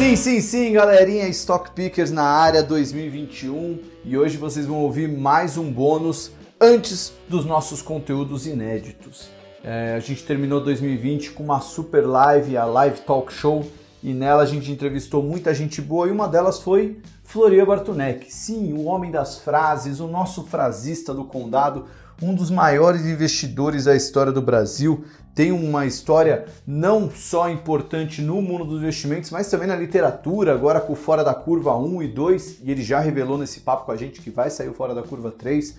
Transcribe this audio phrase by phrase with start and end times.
[0.00, 5.58] Sim, sim, sim, galerinha, Stock Pickers na área 2021 e hoje vocês vão ouvir mais
[5.58, 9.28] um bônus antes dos nossos conteúdos inéditos.
[9.62, 13.70] É, a gente terminou 2020 com uma super live, a Live Talk Show,
[14.02, 18.32] e nela a gente entrevistou muita gente boa e uma delas foi Floria Bartunek.
[18.32, 21.84] Sim, o homem das frases, o nosso frasista do condado,
[22.22, 28.42] um dos maiores investidores da história do Brasil, tem uma história não só importante no
[28.42, 32.58] mundo dos investimentos, mas também na literatura, agora com Fora da Curva 1 e 2,
[32.62, 35.02] e ele já revelou nesse papo com a gente que vai sair o Fora da
[35.02, 35.76] Curva 3.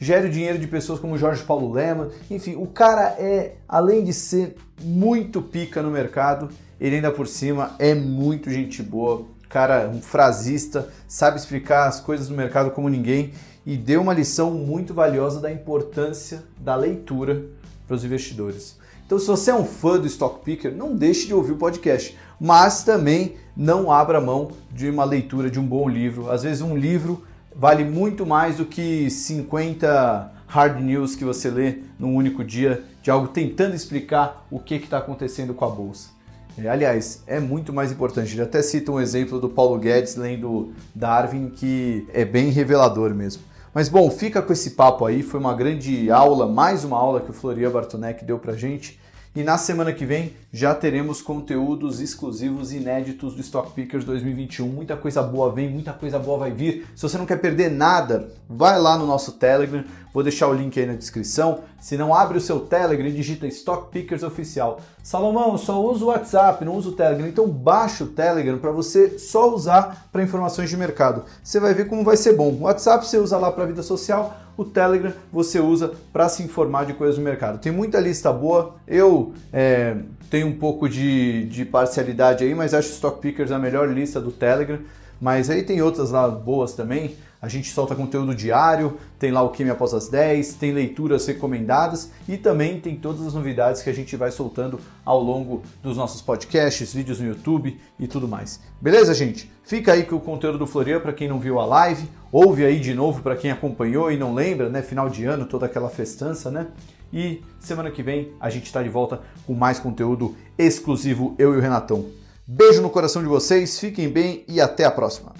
[0.00, 4.12] Gere o dinheiro de pessoas como Jorge Paulo Lema, enfim, o cara é, além de
[4.12, 6.48] ser muito pica no mercado,
[6.80, 12.26] ele ainda por cima é muito gente boa, cara, um frasista, sabe explicar as coisas
[12.26, 13.32] do mercado como ninguém
[13.66, 17.44] e deu uma lição muito valiosa da importância da leitura
[17.86, 18.78] para os investidores.
[19.06, 22.16] Então, se você é um fã do Stock Picker, não deixe de ouvir o podcast,
[22.40, 26.30] mas também não abra mão de uma leitura de um bom livro.
[26.30, 27.22] Às vezes, um livro
[27.54, 33.10] vale muito mais do que 50 hard news que você lê num único dia de
[33.10, 36.08] algo tentando explicar o que está acontecendo com a bolsa.
[36.56, 38.32] É, aliás, é muito mais importante.
[38.32, 43.42] Ele até cita um exemplo do Paulo Guedes lendo Darwin que é bem revelador mesmo.
[43.74, 45.20] Mas bom, fica com esse papo aí.
[45.20, 49.00] Foi uma grande aula, mais uma aula que o Floria Bartonek deu pra gente.
[49.36, 54.68] E na semana que vem já teremos conteúdos exclusivos inéditos do Stock Pickers 2021.
[54.68, 56.86] Muita coisa boa vem, muita coisa boa vai vir.
[56.94, 59.82] Se você não quer perder nada, vai lá no nosso Telegram.
[60.12, 61.64] Vou deixar o link aí na descrição.
[61.80, 64.80] Se não, abre o seu Telegram e digita Stock Pickers Oficial.
[65.02, 67.26] Salomão, só uso o WhatsApp, não uso o Telegram.
[67.26, 71.24] Então baixa o Telegram para você só usar para informações de mercado.
[71.42, 72.50] Você vai ver como vai ser bom.
[72.50, 76.86] O WhatsApp você usa lá para vida social, o Telegram você usa para se informar
[76.86, 77.58] de coisas do mercado.
[77.58, 78.76] Tem muita lista boa.
[78.86, 79.96] Eu é,
[80.30, 84.30] tenho um pouco de, de parcialidade aí, mas acho Stock Pickers a melhor lista do
[84.30, 84.78] Telegram.
[85.20, 87.16] Mas aí tem outras lá boas também.
[87.44, 92.10] A gente solta conteúdo diário, tem lá o Kimi após as 10, tem leituras recomendadas
[92.26, 96.22] e também tem todas as novidades que a gente vai soltando ao longo dos nossos
[96.22, 98.60] podcasts, vídeos no YouTube e tudo mais.
[98.80, 99.52] Beleza, gente?
[99.62, 102.80] Fica aí com o conteúdo do Florian para quem não viu a live, ouve aí
[102.80, 104.82] de novo para quem acompanhou e não lembra, né?
[104.82, 106.66] Final de ano, toda aquela festança, né?
[107.12, 111.58] E semana que vem a gente está de volta com mais conteúdo exclusivo, eu e
[111.58, 112.06] o Renatão.
[112.44, 115.32] Beijo no coração de vocês, fiquem bem e até a próxima.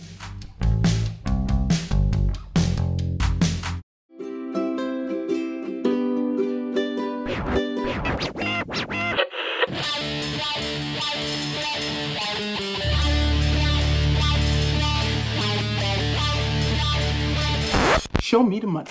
[18.35, 18.85] Show me the money.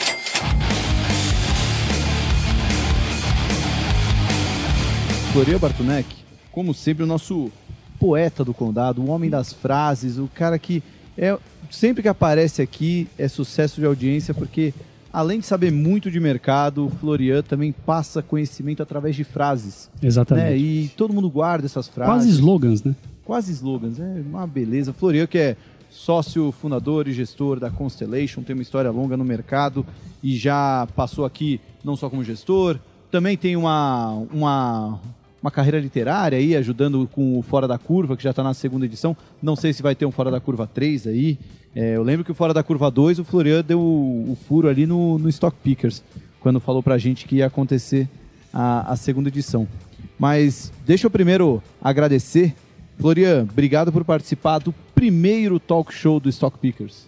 [5.33, 6.07] Floria Bartunek,
[6.49, 7.51] como sempre, o nosso
[7.99, 10.81] poeta do condado, o homem das frases, o cara que
[11.17, 11.37] é
[11.69, 14.73] sempre que aparece aqui é sucesso de audiência, porque
[15.11, 19.89] além de saber muito de mercado, o Florian também passa conhecimento através de frases.
[20.01, 20.51] Exatamente.
[20.51, 20.57] Né?
[20.57, 22.13] E todo mundo guarda essas frases.
[22.13, 22.95] Quase slogans, né?
[23.25, 24.93] Quase slogans, é uma beleza.
[24.93, 25.57] Florian, que é
[25.93, 29.85] sócio, fundador e gestor da Constellation, tem uma história longa no mercado
[30.21, 32.79] e já passou aqui não só como gestor,
[33.11, 34.99] também tem uma, uma
[35.41, 38.85] uma carreira literária aí, ajudando com o Fora da Curva, que já está na segunda
[38.85, 39.15] edição.
[39.41, 41.37] Não sei se vai ter um Fora da Curva 3 aí.
[41.75, 44.69] É, eu lembro que o Fora da Curva 2, o Florian deu o, o furo
[44.69, 46.01] ali no, no Stock Pickers,
[46.39, 48.07] quando falou pra gente que ia acontecer
[48.53, 49.67] a, a segunda edição.
[50.17, 52.55] Mas deixa eu primeiro agradecer.
[52.99, 57.05] Florian, obrigado por participar do primeiro talk show do Stock Pickers.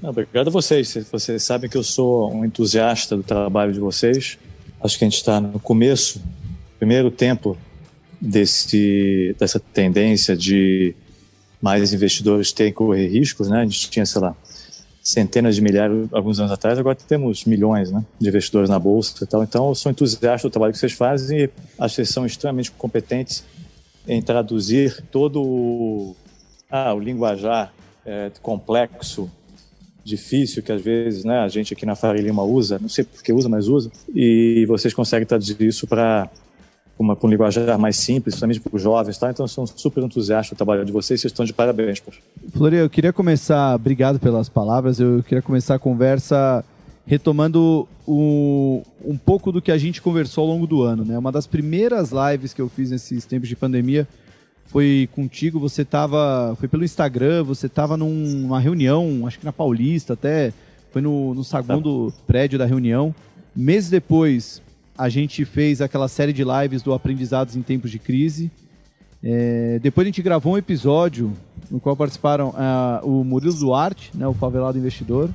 [0.00, 0.96] Não, obrigado a vocês.
[1.10, 4.38] Vocês sabem que eu sou um entusiasta do trabalho de vocês.
[4.80, 6.22] Acho que a gente está no começo,
[6.78, 7.56] primeiro tempo
[8.20, 10.94] desse, dessa tendência de
[11.60, 13.60] mais investidores terem que correr riscos, né?
[13.60, 14.36] A gente tinha, sei lá,
[15.02, 19.26] centenas de milhares alguns anos atrás, agora temos milhões né, de investidores na bolsa e
[19.26, 19.42] tal.
[19.42, 22.70] Então, eu sou entusiasta do trabalho que vocês fazem e acho que vocês são extremamente
[22.72, 23.42] competentes
[24.08, 26.16] em traduzir todo o,
[26.70, 27.72] ah, o linguajar
[28.04, 29.30] é, complexo,
[30.02, 33.22] difícil, que às vezes né, a gente aqui na Faria Lima usa, não sei por
[33.22, 36.30] que usa, mas usa, e vocês conseguem traduzir isso para
[36.98, 39.30] uma, um linguajar mais simples, principalmente para os jovens, tá?
[39.30, 42.20] Então, sou super entusiasta do trabalho de vocês, vocês estão de parabéns, poxa.
[42.50, 46.64] Floria, eu queria começar, obrigado pelas palavras, eu queria começar a conversa
[47.08, 51.16] retomando o, um pouco do que a gente conversou ao longo do ano, né?
[51.16, 54.06] Uma das primeiras lives que eu fiz nesses tempos de pandemia
[54.66, 60.12] foi contigo, você estava, foi pelo Instagram, você estava numa reunião, acho que na Paulista
[60.12, 60.52] até,
[60.92, 62.18] foi no, no segundo tá.
[62.26, 63.14] prédio da reunião.
[63.56, 64.60] Meses depois,
[64.96, 68.50] a gente fez aquela série de lives do Aprendizados em Tempos de Crise.
[69.24, 71.32] É, depois a gente gravou um episódio
[71.70, 75.30] no qual participaram uh, o Murilo Duarte, né, o favelado investidor,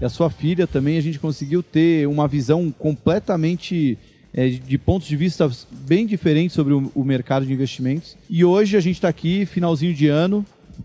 [0.00, 0.98] e a sua filha também.
[0.98, 3.98] A gente conseguiu ter uma visão completamente
[4.32, 5.50] é, de pontos de vista
[5.86, 8.16] bem diferentes sobre o, o mercado de investimentos.
[8.28, 10.44] E hoje a gente está aqui, finalzinho de ano,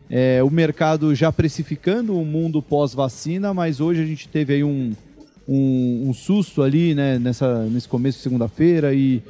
[0.09, 4.93] é, o mercado já precificando o mundo pós-vacina, mas hoje a gente teve aí um,
[5.47, 9.21] um, um susto ali né, nessa, nesse começo de segunda-feira e,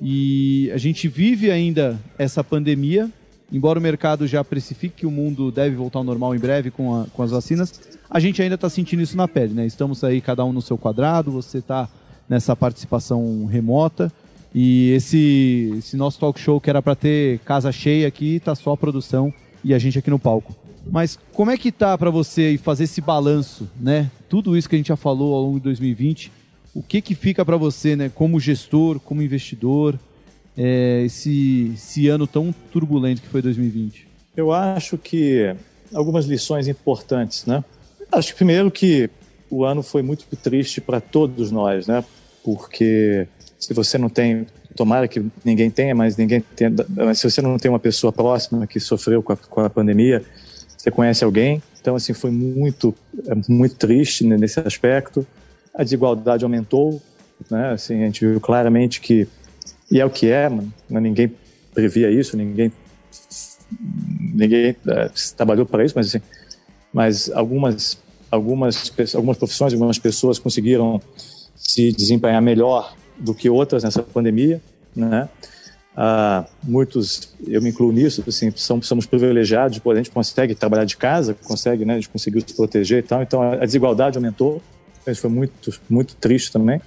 [0.00, 3.10] e a gente vive ainda essa pandemia,
[3.50, 6.94] embora o mercado já precifique que o mundo deve voltar ao normal em breve com,
[6.94, 7.80] a, com as vacinas,
[8.12, 9.64] a gente ainda está sentindo isso na pele, né?
[9.64, 11.88] Estamos aí cada um no seu quadrado, você está
[12.28, 14.12] nessa participação remota
[14.54, 18.72] e esse, esse nosso talk show que era para ter casa cheia aqui, está só
[18.72, 19.32] a produção
[19.64, 20.54] e a gente aqui no palco.
[20.86, 24.10] Mas como é que tá para você fazer esse balanço, né?
[24.28, 26.30] Tudo isso que a gente já falou ao longo de 2020,
[26.74, 28.10] o que que fica para você, né?
[28.14, 29.98] Como gestor, como investidor,
[30.54, 34.06] é, esse, esse ano tão turbulento que foi 2020?
[34.36, 35.56] Eu acho que
[35.94, 37.64] algumas lições importantes, né?
[38.12, 39.08] Acho que primeiro que
[39.50, 42.04] o ano foi muito triste para todos nós, né?
[42.44, 43.26] Porque
[43.58, 46.70] se você não tem tomara que ninguém tenha, mas ninguém tem,
[47.14, 50.22] se você não tem uma pessoa próxima que sofreu com a, com a pandemia,
[50.76, 52.94] você conhece alguém, então assim foi muito
[53.26, 55.26] é muito triste nesse aspecto.
[55.74, 57.00] A desigualdade aumentou,
[57.50, 57.70] né?
[57.70, 59.28] Assim a gente viu claramente que
[59.90, 61.00] e é o que é, mano, né?
[61.00, 61.32] ninguém
[61.74, 62.72] previa isso, ninguém
[64.34, 66.22] ninguém é, trabalhou para isso, mas assim,
[66.92, 67.98] mas algumas
[68.32, 71.00] algumas algumas profissões, algumas pessoas conseguiram
[71.54, 74.60] se desempenhar melhor do que outras nessa pandemia,
[74.96, 75.28] né?
[75.94, 81.36] Ah, muitos, eu me incluo nisso, assim, somos, privilegiados, a gente consegue trabalhar de casa,
[81.44, 84.62] consegue, né, a gente conseguiu se proteger e tal, então a, desigualdade aumentou,
[85.06, 86.80] isso foi muito, muito triste também.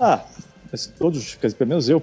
[0.00, 0.24] Ah,
[0.72, 2.02] assim, todos, quer dizer, pelo menos eu,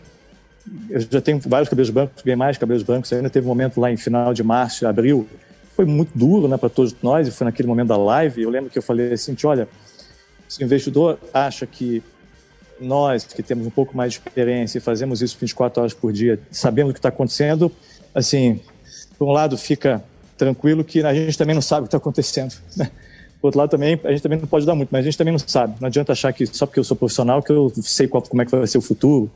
[0.92, 3.92] eu já tenho vários cabelos brancos, ganhei mais cabelos brancos, ainda teve um momento lá
[3.92, 5.28] em final de março, abril,
[5.76, 8.70] foi muito duro, né, para todos nós, e foi naquele momento da live, eu lembro
[8.70, 9.68] que eu falei assim, olha,
[10.48, 12.04] se o investidor acha que
[12.80, 16.40] nós que temos um pouco mais de experiência e fazemos isso 24 horas por dia,
[16.52, 17.72] sabendo o que está acontecendo,
[18.14, 18.60] assim,
[19.18, 20.04] por um lado fica
[20.38, 22.54] tranquilo que a gente também não sabe o que está acontecendo.
[22.76, 22.90] Né?
[23.40, 25.34] Por outro lado também, a gente também não pode dar muito, mas a gente também
[25.34, 25.76] não sabe.
[25.82, 28.46] Não adianta achar que só porque eu sou profissional que eu sei qual, como é
[28.46, 29.30] que vai ser o futuro.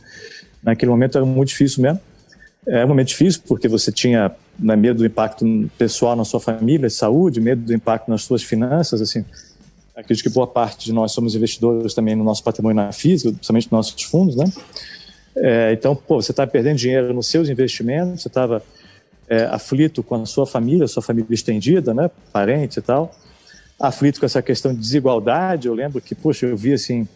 [0.64, 2.00] Naquele momento era muito difícil mesmo.
[2.68, 5.46] É um momento difícil porque você tinha né, medo do impacto
[5.78, 9.24] pessoal na sua família, saúde, medo do impacto nas suas finanças, assim
[9.98, 13.66] acredito que boa parte de nós somos investidores também no nosso patrimônio na física, principalmente
[13.66, 14.46] nos nossos fundos, né?
[15.36, 18.62] É, então, pô, você está perdendo dinheiro nos seus investimentos, você estava
[19.28, 22.12] é, aflito com a sua família, sua família estendida, né?
[22.32, 23.12] Parentes e tal.
[23.80, 25.68] Aflito com essa questão de desigualdade.
[25.68, 27.08] Eu lembro que, poxa, eu vi assim,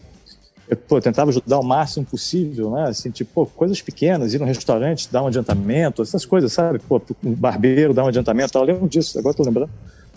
[0.71, 2.85] eu, pô, tentava ajudar o máximo possível, né?
[2.85, 6.79] Assim, tipo, pô, coisas pequenas, ir no restaurante, dar um adiantamento, essas coisas, sabe?
[6.79, 9.69] Pô, um barbeiro dar um adiantamento, eu lembro disso, agora estou lembrando,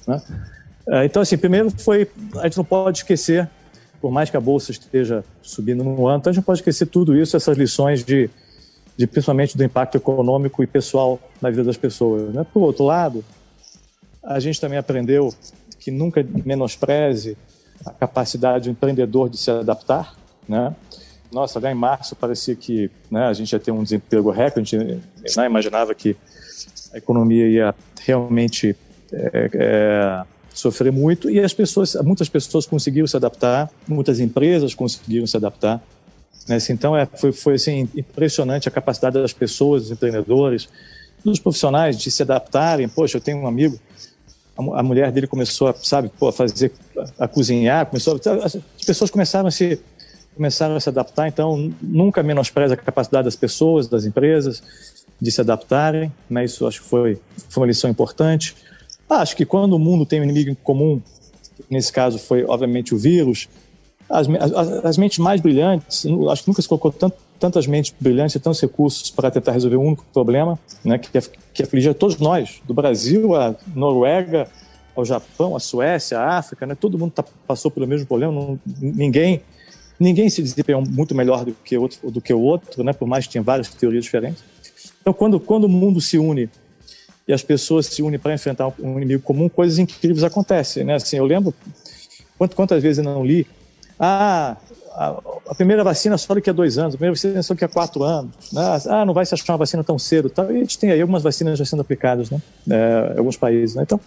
[0.06, 0.22] né?
[0.86, 3.50] É, então, assim, primeiro foi, a gente não pode esquecer,
[4.00, 7.16] por mais que a bolsa esteja subindo no ano, a gente não pode esquecer tudo
[7.16, 8.30] isso, essas lições de,
[8.96, 12.32] de principalmente do impacto econômico e pessoal na vida das pessoas.
[12.32, 12.46] Né?
[12.54, 13.24] Por outro lado,
[14.22, 15.34] a gente também aprendeu
[15.80, 17.36] que nunca menospreze
[17.84, 20.14] a capacidade do empreendedor de se adaptar,
[20.49, 20.75] né?
[21.32, 24.81] Nossa, lá em março parecia que né, a gente ia ter um desemprego recorde, a
[24.81, 26.17] gente não imaginava que
[26.93, 28.76] a economia ia realmente
[29.12, 35.27] é, é, sofrer muito e as pessoas, muitas pessoas conseguiram se adaptar, muitas empresas conseguiram
[35.27, 35.82] se adaptar.
[36.48, 36.56] Né?
[36.56, 40.69] Assim, então é, foi, foi assim, impressionante a capacidade das pessoas, dos empreendedores,
[41.24, 42.89] dos profissionais de se adaptarem.
[42.89, 43.79] Poxa, eu tenho um amigo,
[44.56, 46.70] a, mulher dele começou a, sabe, pô, a fazer,
[47.19, 49.81] a cozinhar, começou, a, as pessoas começaram a se
[50.34, 51.29] começaram a se adaptar.
[51.29, 54.62] Então nunca menospreza a capacidade das pessoas, das empresas
[55.20, 56.12] de se adaptarem.
[56.29, 56.44] Né?
[56.44, 58.55] Isso acho que foi, foi uma lição importante.
[59.08, 61.00] Ah, acho que quando o mundo tem um inimigo em comum,
[61.70, 63.48] nesse caso foi obviamente o vírus,
[64.08, 68.34] as, as, as mentes mais brilhantes, acho que nunca se colocou tanto, tantas mentes brilhantes
[68.36, 71.08] e tantos recursos para tentar resolver um único problema, né, que,
[71.53, 74.48] que afligia todos nós, do Brasil à Noruega,
[74.94, 78.58] ao Japão, à Suécia, à África, né, todo mundo tá, passou pelo mesmo problema, não,
[78.81, 79.43] ninguém
[79.98, 83.27] ninguém se desempenhou muito melhor do que, outro, do que o outro, né, por mais
[83.27, 84.43] que tinha várias teorias diferentes.
[85.01, 86.48] Então, quando, quando o mundo se une
[87.27, 90.94] e as pessoas se unem para enfrentar um inimigo comum, coisas incríveis acontecem, né?
[90.94, 91.55] Assim, eu lembro
[92.55, 93.46] quantas vezes eu não li,
[93.98, 94.56] ah,
[94.94, 98.03] a, primeira vacina só daqui a dois anos, a primeira vacina só daqui a quatro
[98.03, 98.63] anos, né?
[98.89, 100.51] ah, não vai se achar uma vacina tão cedo, tal.
[100.53, 102.41] e a gente tem aí algumas vacinas já sendo aplicadas, né?
[102.70, 103.82] É, alguns países, né?
[103.82, 104.01] Então,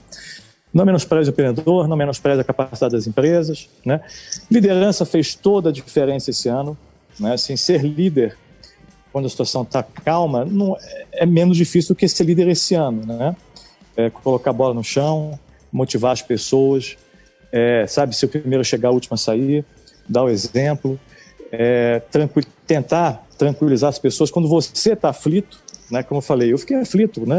[0.73, 4.01] não menospreze o empreendedor, não menospreze a capacidade das empresas, né?
[4.49, 6.77] Liderança fez toda a diferença esse ano,
[7.19, 7.33] né?
[7.33, 8.37] Assim, ser líder
[9.11, 10.77] quando a situação está calma, não,
[11.11, 13.35] é menos difícil do que ser líder esse ano, né?
[13.97, 15.37] é, colocar a bola no chão,
[15.71, 16.95] motivar as pessoas,
[17.51, 19.65] é, sabe, ser o primeiro chegar, o último a sair,
[20.07, 20.99] dar o exemplo,
[21.51, 22.01] é,
[22.67, 25.59] tentar tranquilizar as pessoas quando você está aflito,
[25.89, 27.37] né, como eu falei, eu fiquei aflito, né,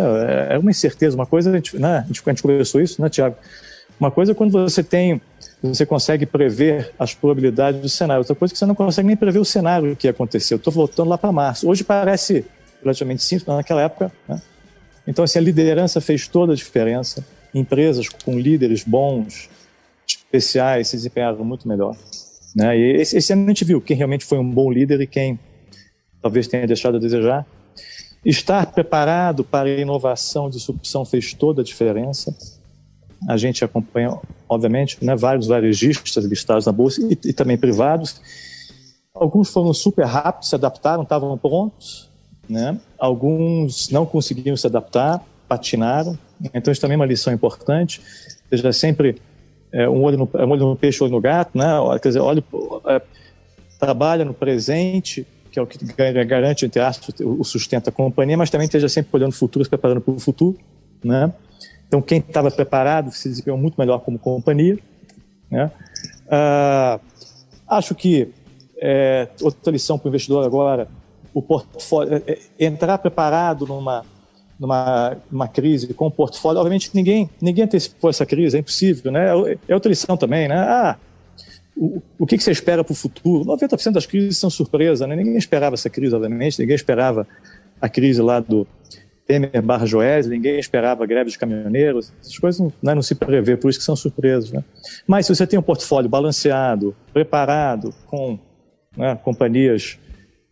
[0.50, 3.00] é, é uma incerteza, uma coisa, a gente, né, a gente, a gente conversou isso,
[3.00, 3.36] né, Tiago?
[3.98, 5.20] Uma coisa é quando você tem,
[5.62, 9.16] você consegue prever as probabilidades do cenário, outra coisa é que você não consegue nem
[9.16, 10.56] prever o cenário que aconteceu.
[10.56, 11.68] Estou voltando lá para março.
[11.68, 12.44] Hoje parece
[12.80, 14.40] relativamente simples, mas naquela época, né?
[15.08, 17.24] Então, assim, a liderança fez toda a diferença.
[17.54, 19.48] Empresas com líderes bons,
[20.06, 21.96] especiais, se desempenharam muito melhor.
[22.54, 22.78] Né?
[22.78, 25.38] E esse, esse ano a gente viu quem realmente foi um bom líder e quem
[26.20, 27.46] talvez tenha deixado a desejar.
[28.28, 32.36] Estar preparado para a inovação, disrupção fez toda a diferença.
[33.26, 38.20] A gente acompanha, obviamente, né, vários varejistas listados na bolsa e, e também privados.
[39.14, 42.10] Alguns foram super rápidos, se adaptaram, estavam prontos.
[42.46, 42.78] Né?
[42.98, 46.18] Alguns não conseguiram se adaptar, patinaram.
[46.52, 48.02] Então, isso também é uma lição importante.
[48.50, 49.22] Seja sempre
[49.72, 51.66] é, um, olho no, um olho no peixe, olho no gato, né?
[52.02, 52.44] Quer dizer, olha,
[52.88, 53.00] é,
[53.80, 55.26] trabalha no presente,
[55.66, 59.10] que é o que garante, entre aspas, o sustento da companhia, mas também esteja sempre
[59.12, 60.58] olhando o futuro, se preparando para o futuro,
[61.02, 61.32] né?
[61.86, 64.78] Então, quem estava preparado se desempenhou muito melhor como companhia,
[65.50, 65.70] né?
[66.30, 67.00] Ah,
[67.66, 68.28] acho que
[68.80, 70.88] é, outra lição para o investidor agora,
[71.32, 74.04] o portfólio, é, é, entrar preparado numa
[74.58, 79.28] numa, numa crise com o portfólio, obviamente ninguém, ninguém antecipou essa crise, é impossível, né?
[79.68, 80.56] É outra lição também, né?
[80.56, 80.96] Ah,
[82.18, 83.44] o, que, que você espera para o futuro?
[83.44, 85.14] 90% das crises são surpresa, né?
[85.14, 87.26] Ninguém esperava essa crise, obviamente, ninguém esperava
[87.80, 88.66] a crise lá do
[89.26, 93.56] Temer barra Joés, ninguém esperava greve de caminhoneiros, essas coisas não, né, não se prevê,
[93.56, 94.64] por isso que são surpresas, né?
[95.06, 98.38] Mas se você tem um portfólio balanceado, preparado, com
[98.96, 99.98] né, companhias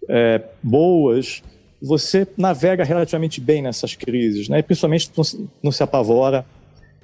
[0.09, 1.43] é, boas,
[1.83, 4.59] você navega relativamente bem nessas crises, né?
[4.59, 5.25] E principalmente não,
[5.65, 6.45] não se apavora,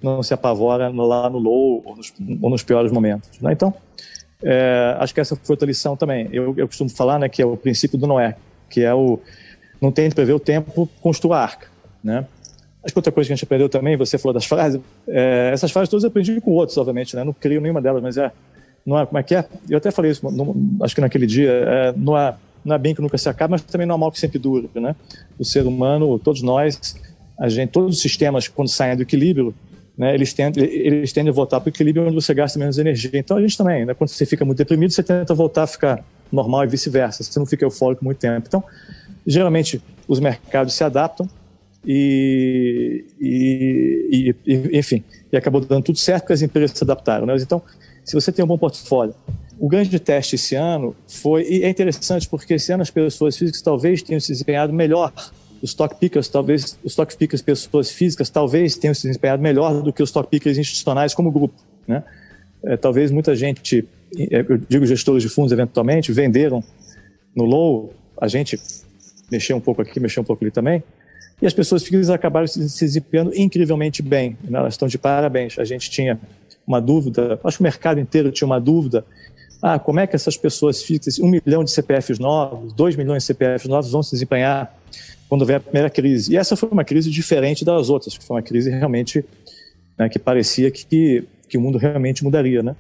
[0.03, 3.53] não se apavora lá no low ou nos, ou nos piores momentos, né?
[3.53, 3.75] Então,
[4.43, 6.29] é, acho que essa foi outra lição também.
[6.33, 8.37] Eu, eu costumo falar, né, que é o princípio do Noé,
[8.69, 9.19] que é o
[9.81, 11.67] não tem de prever o tempo, construa a arca,
[12.05, 12.25] né?
[12.85, 15.71] Acho que outra coisa que a gente aprendeu também, você falou das frases, é, essas
[15.71, 17.25] frases todas eu aprendi com outros, obviamente, né?
[17.25, 18.31] Não crio nenhuma delas, mas é,
[18.87, 19.45] não é, como é que é?
[19.69, 20.23] Eu até falei isso,
[20.81, 22.35] acho que naquele dia, é, não é
[22.65, 24.71] não é bem que nunca se acaba, mas também não é mal que sempre dure,
[24.75, 24.95] né?
[25.39, 26.97] O ser humano, todos nós,
[27.39, 29.55] a gente, todos os sistemas quando saem do equilíbrio,
[29.97, 33.11] né, eles tendem, eles tendem a voltar para o equilíbrio onde você gasta menos energia.
[33.15, 36.05] Então a gente também, né, quando você fica muito deprimido, você tenta voltar a ficar
[36.31, 37.23] normal e vice-versa.
[37.23, 38.47] Você não fica eufórico muito tempo.
[38.47, 38.65] Então,
[39.27, 41.29] geralmente os mercados se adaptam
[41.87, 47.27] e, e, e enfim, e acabou dando tudo certo porque as empresas se adaptaram.
[47.27, 47.37] Né?
[47.37, 47.63] Então,
[48.05, 49.15] se você tem um bom portfólio,
[49.59, 53.63] o grande teste esse ano foi, e é interessante porque esse ano as pessoas físicas
[53.63, 55.13] talvez tenham se desempenhado melhor.
[55.63, 59.93] Os stock pickers, talvez, os stock pickers pessoas físicas talvez tenham se desempenhado melhor do
[59.93, 61.55] que os stock pickers institucionais como grupo,
[61.87, 62.03] né?
[62.65, 66.63] É, talvez muita gente, é, eu digo gestores de fundos eventualmente, venderam
[67.35, 68.61] no low, a gente
[69.31, 70.83] mexeu um pouco aqui, mexeu um pouco ali também,
[71.41, 74.37] e as pessoas físicas acabaram se desempenhando incrivelmente bem.
[74.45, 74.59] Né?
[74.59, 75.59] Elas estão de parabéns.
[75.59, 76.21] A gente tinha
[76.65, 79.05] uma dúvida, acho que o mercado inteiro tinha uma dúvida
[79.63, 83.29] ah, como é que essas pessoas fixas, um milhão de CPFs novos, dois milhões de
[83.29, 84.77] CPFs novos vão se desempenhar
[85.33, 86.35] quando houver a primeira crise?
[86.35, 89.25] E essa foi uma crise diferente das outras, foi uma crise realmente
[89.99, 92.77] né, que parecia que, que o mundo realmente mudaria, né?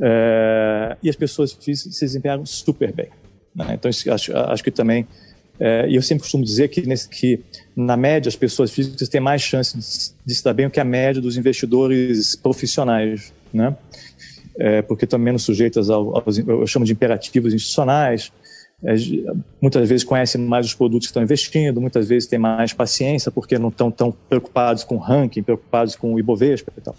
[0.00, 3.08] É, e as pessoas se desempenharam super bem.
[3.52, 3.74] Né?
[3.74, 5.08] Então, acho, acho que também
[5.58, 7.40] é, e eu sempre costumo dizer que, nesse, que,
[7.74, 10.78] na média, as pessoas físicas têm mais chance de, de se dar bem do que
[10.78, 13.76] a média dos investidores profissionais, né?
[14.58, 18.32] é, porque estão menos sujeitas ao, aos, eu chamo de imperativos institucionais,
[18.84, 18.94] é,
[19.60, 23.56] muitas vezes conhecem mais os produtos que estão investindo, muitas vezes têm mais paciência porque
[23.58, 26.96] não estão tão preocupados com ranking, preocupados com o Ibovespa e tal.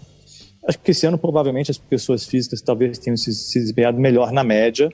[0.66, 4.42] Acho que esse ano provavelmente as pessoas físicas talvez tenham se, se desempenhado melhor na
[4.42, 4.90] média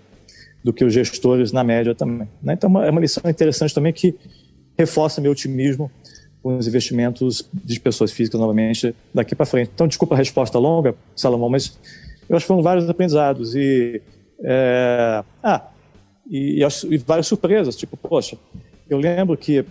[0.65, 2.29] do que os gestores na média também.
[2.43, 2.55] Né?
[2.55, 4.17] Então é uma lição interessante também que
[4.77, 5.91] reforça meu otimismo
[6.43, 9.71] com os investimentos de pessoas físicas novamente daqui para frente.
[9.73, 11.79] Então desculpa a resposta longa, Salomão, mas
[12.29, 14.03] eu acho que foram vários aprendizados e
[14.43, 15.71] é, ah
[16.31, 18.39] e, e, várias surpresas tipo poxa
[18.89, 19.65] eu lembro que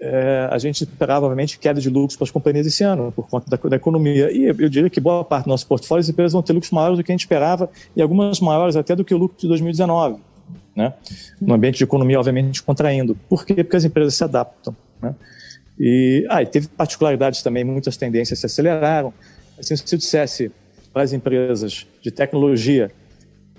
[0.00, 3.48] é, a gente esperava obviamente queda de lucros para as companhias esse ano por conta
[3.48, 4.32] da, da economia.
[4.32, 6.72] E eu, eu, diria que boa parte do nosso portfólio as empresas vão ter lucros
[6.72, 9.46] maiores do que a gente esperava e algumas maiores até do que o lucro de
[9.46, 10.16] 2019
[10.74, 10.92] né?
[11.40, 13.14] No ambiente de economia obviamente contraindo.
[13.28, 13.62] Por quê?
[13.62, 15.14] Porque as empresas se adaptam né?
[15.78, 19.14] E, ah, e teve particularidades também muitas tendências se aceleraram.
[19.58, 20.50] Assim se eu dissesse
[20.92, 22.90] para as empresas de tecnologia.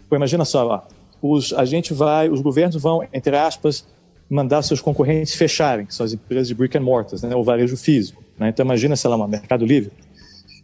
[0.09, 0.81] Pô, imagina só, ó,
[1.23, 3.87] os, a gente vai, os governos vão, entre aspas,
[4.29, 7.77] mandar seus concorrentes fecharem, que são as empresas de brick and mortars, né, o varejo
[7.77, 8.21] físico.
[8.37, 8.49] Né?
[8.49, 9.91] Então imagina, sei lá, uma Mercado Livre,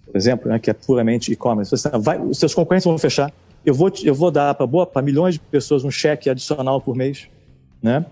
[0.05, 1.73] por exemplo, né, que é puramente e-commerce.
[1.73, 3.31] Os seus concorrentes vão fechar,
[3.65, 7.29] eu vou, eu vou dar para milhões de pessoas um cheque adicional por mês,
[7.81, 8.05] né?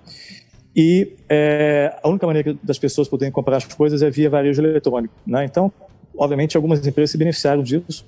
[0.76, 5.14] E é, a única maneira das pessoas poderem comprar as coisas é via varejo eletrônico,
[5.26, 5.44] né?
[5.44, 5.72] Então,
[6.16, 8.06] obviamente, algumas empresas se beneficiaram disso.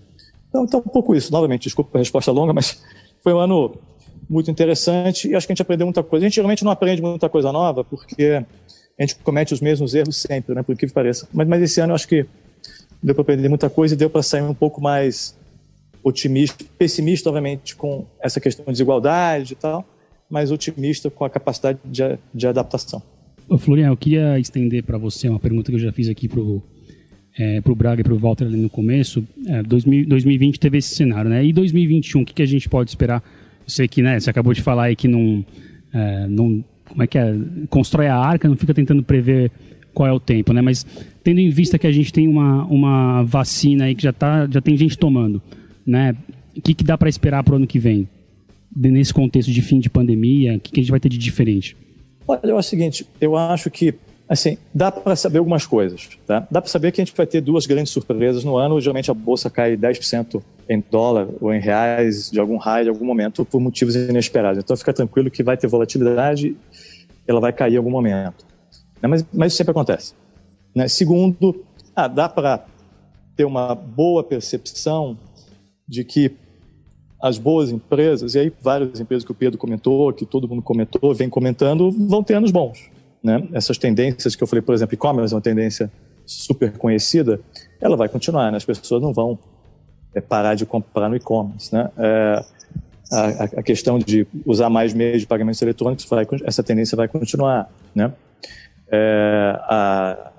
[0.50, 1.32] Então, então um pouco isso.
[1.32, 2.84] Novamente, desculpa a resposta longa, mas
[3.24, 3.76] foi um ano
[4.30, 6.26] muito interessante e acho que a gente aprendeu muita coisa.
[6.26, 8.44] A gente geralmente não aprende muita coisa nova porque
[8.98, 10.62] a gente comete os mesmos erros sempre, né?
[10.62, 11.28] Por que pareça.
[11.34, 12.26] Mas, mas esse ano eu acho que
[13.02, 15.38] deu para aprender muita coisa e deu para sair um pouco mais
[16.04, 19.86] otimista, pessimista, obviamente, com essa questão de desigualdade e tal,
[20.30, 23.02] mas otimista com a capacidade de, de adaptação.
[23.48, 26.40] Ô, Florian, eu queria estender para você uma pergunta que eu já fiz aqui para
[26.40, 26.62] o
[27.38, 29.26] é, pro Braga e para o Walter ali no começo.
[29.48, 31.44] É, 2000, 2020 teve esse cenário, né?
[31.44, 33.24] E 2021, o que, que a gente pode esperar?
[33.70, 35.46] Sei que né, você acabou de falar aí que não,
[35.94, 36.64] é, não.
[36.86, 37.36] Como é que é?
[37.70, 39.52] Constrói a arca, não fica tentando prever
[39.94, 40.62] qual é o tempo, né?
[40.62, 40.86] Mas
[41.24, 44.60] tendo em vista que a gente tem uma, uma vacina aí que já, tá, já
[44.60, 45.42] tem gente tomando,
[45.86, 46.16] né?
[46.58, 48.08] O que, que dá para esperar para o ano que vem?
[48.76, 51.76] Nesse contexto de fim de pandemia, o que, que a gente vai ter de diferente?
[52.28, 53.94] Olha, é o seguinte, eu acho que
[54.30, 56.08] assim, dá para saber algumas coisas.
[56.28, 56.48] Tá?
[56.52, 58.80] Dá para saber que a gente vai ter duas grandes surpresas no ano.
[58.80, 63.06] Geralmente a bolsa cai 10% em dólar ou em reais de algum raio, de algum
[63.06, 64.64] momento, por motivos inesperados.
[64.64, 66.56] Então fica tranquilo que vai ter volatilidade,
[67.28, 68.46] ela vai cair em algum momento.
[69.02, 69.10] Né?
[69.10, 70.14] Mas, mas isso sempre acontece.
[70.76, 70.88] Né?
[70.88, 72.66] Segundo, ah, dá para
[73.36, 75.18] ter uma boa percepção
[75.88, 76.32] de que
[77.22, 81.14] as boas empresas, e aí várias empresas que o Pedro comentou, que todo mundo comentou,
[81.16, 82.90] vem comentando, vão ter anos bons.
[83.24, 83.46] Né?
[83.54, 85.92] Essas tendências que eu falei, por exemplo, e-commerce é uma tendência
[86.26, 87.42] super conhecida,
[87.82, 88.58] ela vai continuar, né?
[88.58, 89.38] as pessoas não vão
[90.14, 91.74] é, parar de comprar no e-commerce.
[91.74, 91.90] Né?
[91.98, 92.44] É,
[93.12, 97.70] a, a, questão de usar mais meios de pagamentos eletrônicos, vai, essa tendência vai continuar.
[97.94, 98.12] Né?
[98.92, 100.32] É, a,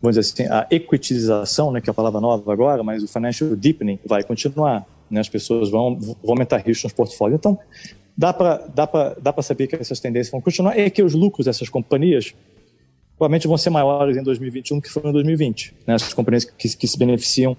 [0.00, 3.56] vamos dizer assim, a equitização, né, que é a palavra nova agora, mas o financial
[3.56, 4.84] deepening vai continuar.
[5.10, 5.20] Né?
[5.20, 7.38] As pessoas vão, vão aumentar riscos nos portfólios.
[7.38, 7.58] Então,
[8.16, 8.88] dá para dá
[9.20, 12.34] dá saber que essas tendências vão continuar e que os lucros dessas companhias
[13.16, 15.74] provavelmente vão ser maiores em 2021 do que foram em 2020.
[15.86, 15.96] Né?
[16.14, 17.56] Companhias que, que se beneficiam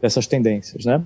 [0.00, 0.84] dessas tendências.
[0.84, 1.02] Né?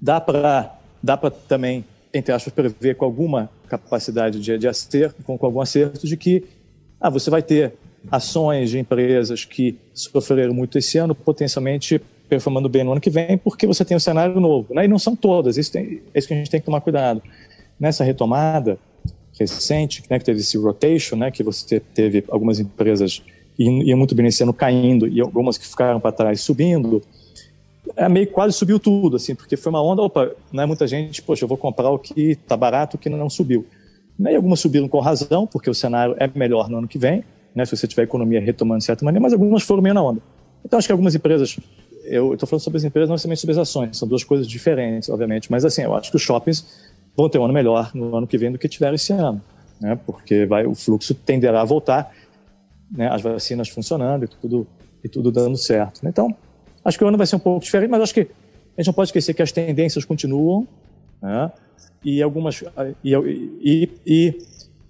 [0.00, 5.46] Dá para dá também, entre aspas, prever com alguma capacidade de, de acerto, com, com
[5.46, 6.44] algum acerto, de que
[7.00, 7.72] ah, você vai ter
[8.10, 13.36] ações de empresas que sofreram muito esse ano, potencialmente performando bem no ano que vem,
[13.38, 14.74] porque você tem um cenário novo.
[14.74, 14.84] Né?
[14.84, 17.22] E não são todas, isso, tem, é isso que a gente tem que tomar cuidado.
[17.78, 18.78] Nessa retomada
[19.38, 23.22] recente, né, que teve esse rotation, né, que você teve algumas empresas
[23.58, 27.02] iam muito bem esse ano caindo e algumas que ficaram para trás subindo,
[27.96, 31.22] é meio quase subiu tudo, assim, porque foi uma onda, opa, não é muita gente,
[31.22, 33.66] poxa, eu vou comprar o que está barato, o que não subiu.
[34.18, 37.24] E algumas subiram com razão, porque o cenário é melhor no ano que vem,
[37.54, 40.02] né, se você tiver a economia retomando de certa maneira, mas algumas foram meio na
[40.02, 40.20] onda.
[40.64, 41.58] Então, acho que algumas empresas,
[42.04, 45.08] eu estou falando sobre as empresas, não necessariamente sobre as ações, são duas coisas diferentes,
[45.08, 46.66] obviamente, mas assim, eu acho que os shoppings
[47.16, 49.40] vão ter um ano melhor no ano que vem do que tiveram esse ano,
[49.80, 52.12] né, porque vai, o fluxo tenderá a voltar,
[52.90, 54.66] né, as vacinas funcionando e tudo,
[55.02, 56.00] e tudo dando certo.
[56.04, 56.36] Então,
[56.84, 58.94] acho que o ano vai ser um pouco diferente, mas acho que a gente não
[58.94, 60.66] pode esquecer que as tendências continuam,
[61.20, 61.50] né,
[62.04, 62.62] e algumas
[63.04, 64.38] e, e, e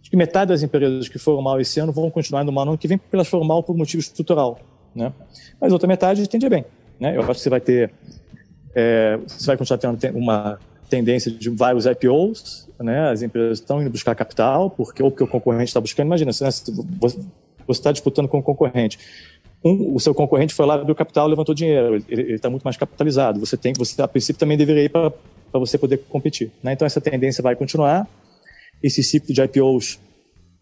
[0.03, 2.79] que metade das empresas que foram mal esse ano vão continuar no mal no ano
[2.79, 4.59] que vem porque elas foram mal por motivo estrutural,
[4.94, 5.12] né?
[5.61, 6.64] Mas outra metade tende bem,
[6.98, 7.16] né?
[7.16, 7.92] Eu acho que você vai ter,
[8.74, 13.11] é, você vai continuar tendo uma tendência de vários IPOs, né?
[13.11, 16.07] As empresas estão indo buscar capital porque ou porque o concorrente está buscando.
[16.07, 16.48] Imagina, você
[17.68, 18.98] está disputando com o concorrente.
[19.62, 23.38] Um, o seu concorrente foi lá, abriu capital, levantou dinheiro, ele está muito mais capitalizado.
[23.40, 25.12] Você tem, você a princípio também deveria ir para
[25.53, 26.51] você poder competir.
[26.62, 26.73] Né?
[26.73, 28.09] Então essa tendência vai continuar
[28.83, 29.99] esse ciclo de IPOs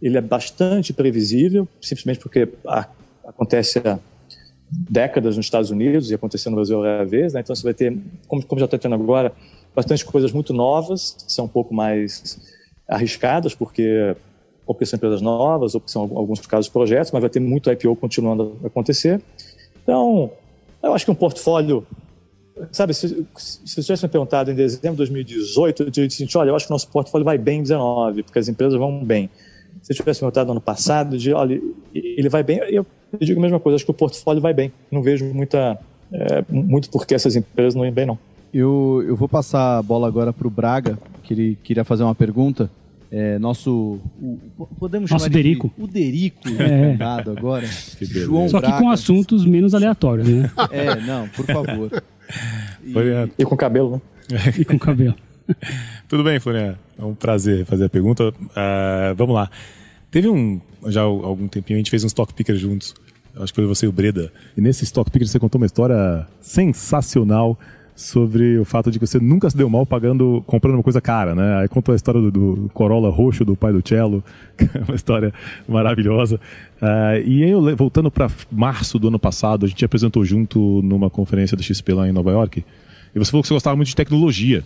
[0.00, 2.86] ele é bastante previsível, simplesmente porque a,
[3.26, 3.98] acontece há
[4.70, 7.40] décadas nos Estados Unidos e acontecendo no Brasil a vez, né?
[7.40, 9.32] então você vai ter, como, como já está tendo agora,
[9.74, 12.38] bastante coisas muito novas, são um pouco mais
[12.88, 14.14] arriscadas, porque
[14.68, 17.72] ou porque são empresas novas, ou porque são alguns casos projetos, mas vai ter muito
[17.72, 19.20] IPO continuando a acontecer.
[19.82, 20.30] Então,
[20.82, 21.84] eu acho que um portfólio
[22.72, 26.56] Sabe, se, se tivesse me perguntado em dezembro de 2018, eu diria assim, olha, eu
[26.56, 29.30] acho que nosso portfólio vai bem em 19, porque as empresas vão bem.
[29.80, 31.60] Se eu tivesse me perguntado no ano passado, diria, olha,
[31.94, 34.72] ele vai bem, eu, eu digo a mesma coisa, acho que o portfólio vai bem.
[34.90, 35.78] Não vejo muita,
[36.12, 38.18] é, muito porque essas empresas não iam bem, não.
[38.52, 42.14] Eu, eu vou passar a bola agora para o Braga, que ele queria fazer uma
[42.14, 42.70] pergunta.
[43.10, 44.00] É, nosso.
[44.20, 45.72] O, podemos nosso chamar Derico.
[45.76, 46.96] De, o Derico é.
[47.30, 47.66] agora.
[48.00, 50.50] João Só que com assuntos menos aleatórios, né?
[50.70, 51.90] É, não, por favor.
[52.84, 54.52] E, e com cabelo, né?
[54.58, 55.14] e com cabelo.
[56.06, 56.76] Tudo bem, Florian?
[56.98, 58.28] É um prazer fazer a pergunta.
[58.28, 59.50] Uh, vamos lá.
[60.10, 62.94] Teve um, já há algum tempinho, a gente fez um Stock Picker juntos,
[63.36, 66.26] acho que foi você e o Breda, e nesse Stock Picker você contou uma história
[66.40, 67.58] sensacional
[67.98, 71.34] sobre o fato de que você nunca se deu mal pagando, comprando uma coisa cara,
[71.34, 71.56] né?
[71.56, 74.22] Aí contou a história do, do Corolla roxo do pai do Cello,
[74.56, 75.34] que é uma história
[75.66, 76.36] maravilhosa.
[76.80, 81.10] Uh, e aí, eu, voltando para março do ano passado, a gente apresentou junto numa
[81.10, 82.64] conferência da XP lá em Nova York,
[83.12, 84.62] e você falou que você gostava muito de tecnologia.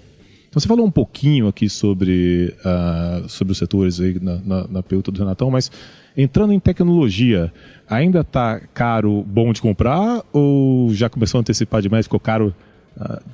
[0.51, 4.83] Então você falou um pouquinho aqui sobre, uh, sobre os setores aí na, na, na
[4.83, 5.73] pergunta do Renatão, mas
[6.14, 7.51] entrando em tecnologia,
[7.88, 12.55] ainda está caro, bom de comprar ou já começou a antecipar demais, ficou caro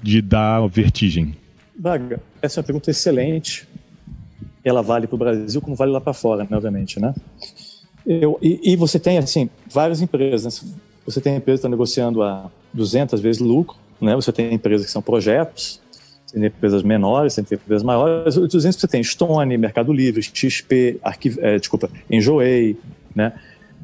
[0.03, 1.35] de dar vertigem?
[1.75, 3.69] Braga, essa é uma pergunta excelente.
[4.65, 7.15] Ela vale para o Brasil como vale lá para fora, né, obviamente, né?
[8.07, 10.63] Eu, e, e, você tem, assim, várias empresas.
[10.63, 10.71] Né?
[11.05, 14.15] Você tem empresas que estão negociando a 200 vezes lucro, né?
[14.15, 15.81] Você tem empresas que são projetos,
[16.33, 18.37] tem empresas menores, tem empresas maiores.
[18.37, 22.79] Os 200 você tem Stone, Mercado Livre, XP, Arquiv é, desculpa, Enjoei,
[23.15, 23.35] né?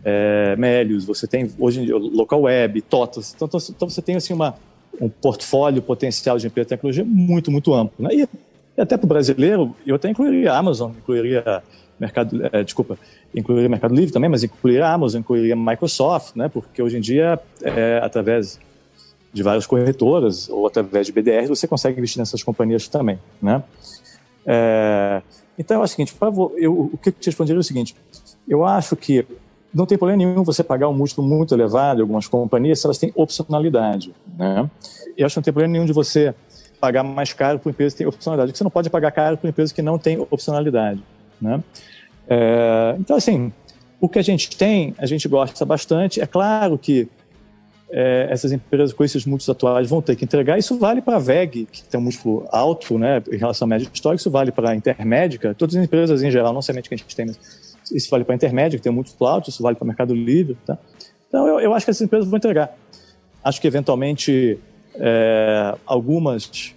[0.05, 3.35] É, Melius, você tem hoje em dia Local Web, TOTOS.
[3.35, 4.55] Então, então, então, você tem assim uma,
[5.01, 7.95] um portfólio potencial de empresa de tecnologia muito, muito amplo.
[7.99, 8.15] Né?
[8.15, 8.29] E,
[8.77, 11.63] e até para o brasileiro, eu até incluiria a Amazon, incluiria
[11.99, 12.99] Mercado, é, desculpa,
[13.35, 16.49] incluiria Mercado Livre também, mas incluiria a Amazon, incluiria Microsoft, né?
[16.49, 18.59] porque hoje em dia, é, através
[19.33, 23.63] de várias corretoras ou através de BDR, você consegue investir nessas companhias também, né?
[24.47, 25.23] É,
[25.59, 26.15] então é o seguinte,
[26.57, 27.97] eu, o que eu te responderia é o seguinte,
[28.47, 29.27] eu acho que
[29.75, 33.13] não tem problema nenhum você pagar um múltiplo muito elevado algumas companhias se elas têm
[33.15, 34.71] opcionalidade, né?
[35.17, 36.35] Eu acho que não tem problema nenhum de você
[36.81, 39.37] pagar mais caro para uma empresa que tem opcionalidade, porque você não pode pagar caro
[39.37, 41.03] para uma empresa que não tem opcionalidade,
[41.41, 41.63] né?
[42.29, 43.53] É, então, assim,
[44.01, 46.21] o que a gente tem, a gente gosta bastante.
[46.21, 47.09] É claro que
[47.91, 50.59] é, essas empresas com esses múltiplos atuais vão ter que entregar.
[50.59, 53.89] Isso vale para a VEG, que tem um múltiplo alto né, em relação à média
[53.93, 56.99] histórica, isso vale para a Intermédica, todas as empresas em geral, não somente que a
[56.99, 57.39] gente tem, mas
[57.93, 60.57] isso vale para a Intermédica, que tem múltiplo alto, isso vale para Mercado Livre.
[60.67, 60.79] Tá?
[61.29, 62.77] Então, eu, eu, acho que essas empresas vão entregar.
[63.43, 64.59] Acho que, eventualmente,
[64.95, 66.75] é, algumas,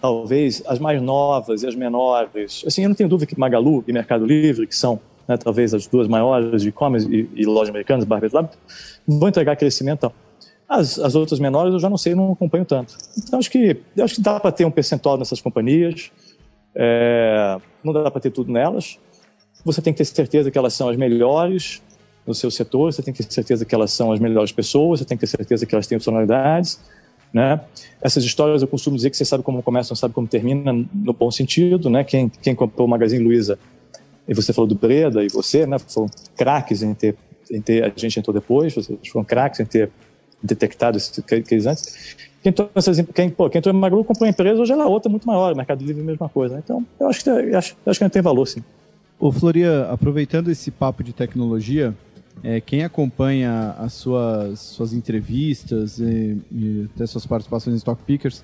[0.00, 3.92] talvez as mais novas e as menores, assim, eu não tenho dúvida que Magalu e
[3.92, 8.04] Mercado Livre, que são né, talvez as duas maiores de e-commerce e, e lojas americanas,
[8.04, 8.48] Barbeiro
[9.06, 9.98] vão entregar crescimento.
[9.98, 10.12] Então,
[10.70, 12.96] as, as outras menores eu já não sei, não acompanho tanto.
[13.18, 16.12] Então acho que, acho que dá para ter um percentual nessas companhias,
[16.76, 18.96] é, não dá para ter tudo nelas.
[19.64, 21.82] Você tem que ter certeza que elas são as melhores
[22.26, 25.04] no seu setor, você tem que ter certeza que elas são as melhores pessoas, você
[25.04, 26.80] tem que ter certeza que elas têm personalidades.
[27.32, 27.60] Né?
[28.00, 31.12] Essas histórias eu costumo dizer que você sabe como começa, não sabe como termina, no
[31.12, 31.88] bom sentido.
[31.88, 32.04] Né?
[32.04, 33.58] Quem, quem comprou o Magazine Luiza,
[34.28, 37.16] e você falou do Breda, e você, né, foram craques em ter,
[37.50, 37.84] em ter.
[37.84, 39.90] A gente entrou depois, vocês foram craques em ter
[40.40, 42.16] detectado cases antes.
[42.42, 42.70] Quem entrou,
[43.12, 45.54] quem, pô, quem entrou em Magalu comprou uma empresa, hoje ela é outra muito maior,
[45.54, 46.54] Mercado Livre é a mesma coisa.
[46.54, 46.62] Né?
[46.64, 48.62] Então, eu acho que, eu acho, eu acho que ainda tem valor, sim.
[49.20, 51.94] Ô, Floria, aproveitando esse papo de tecnologia,
[52.42, 58.42] é, quem acompanha as suas, suas entrevistas e, e até suas participações em Stock Pickers,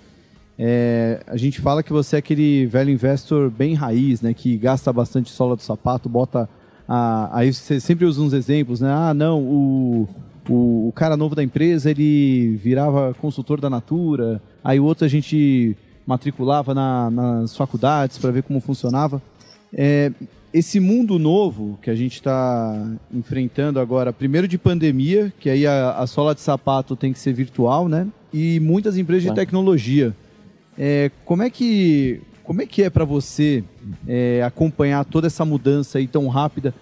[0.59, 4.93] é, a gente fala que você é aquele velho investor bem raiz, né, que gasta
[4.93, 6.47] bastante sola do sapato, bota.
[6.87, 8.93] A, aí você sempre usa uns exemplos, né?
[8.93, 10.09] Ah, não, o,
[10.47, 15.09] o, o, cara novo da empresa, ele virava consultor da Natura, aí o outro a
[15.09, 15.75] gente
[16.07, 19.23] matriculava na, nas faculdades para ver como funcionava.
[19.73, 20.12] É,
[20.57, 25.99] esse mundo novo que a gente está enfrentando agora, primeiro de pandemia, que aí a,
[25.99, 28.07] a, sola de sapato tem que ser virtual, né?
[28.33, 30.14] E muitas empresas de tecnologia.
[30.79, 33.64] É, como é que como é que é para você
[34.07, 36.73] é, acompanhar toda essa mudança aí tão rápida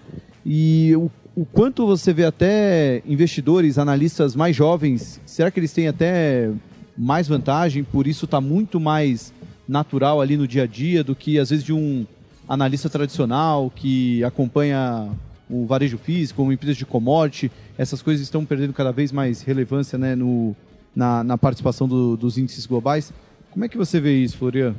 [0.45, 5.89] e o o quanto você vê até investidores, analistas mais jovens, será que eles têm
[5.89, 6.49] até
[6.97, 9.33] mais vantagem, por isso está muito mais
[9.67, 12.05] natural ali no dia a dia do que às vezes de um
[12.47, 15.09] analista tradicional que acompanha
[15.49, 19.97] o varejo físico, uma empresa de commodity, essas coisas estão perdendo cada vez mais relevância
[19.97, 20.55] né, no,
[20.95, 23.13] na, na participação do, dos índices globais.
[23.51, 24.75] Como é que você vê isso, Florian?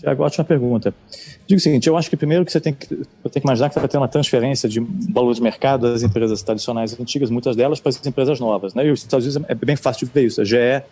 [0.00, 0.94] Tiago, ótima pergunta.
[1.46, 3.78] Digo o seguinte, eu acho que primeiro que você tem que, tem que imaginar que
[3.78, 4.80] vai ter uma transferência de
[5.12, 8.72] valor de mercado das empresas tradicionais antigas, muitas delas para as empresas novas.
[8.72, 8.86] Né?
[8.86, 10.40] E os Estados Unidos é bem fácil de ver isso.
[10.40, 10.82] A GE,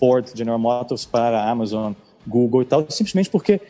[0.00, 1.92] Ford, General Motors para a Amazon,
[2.26, 3.60] Google e tal, simplesmente porque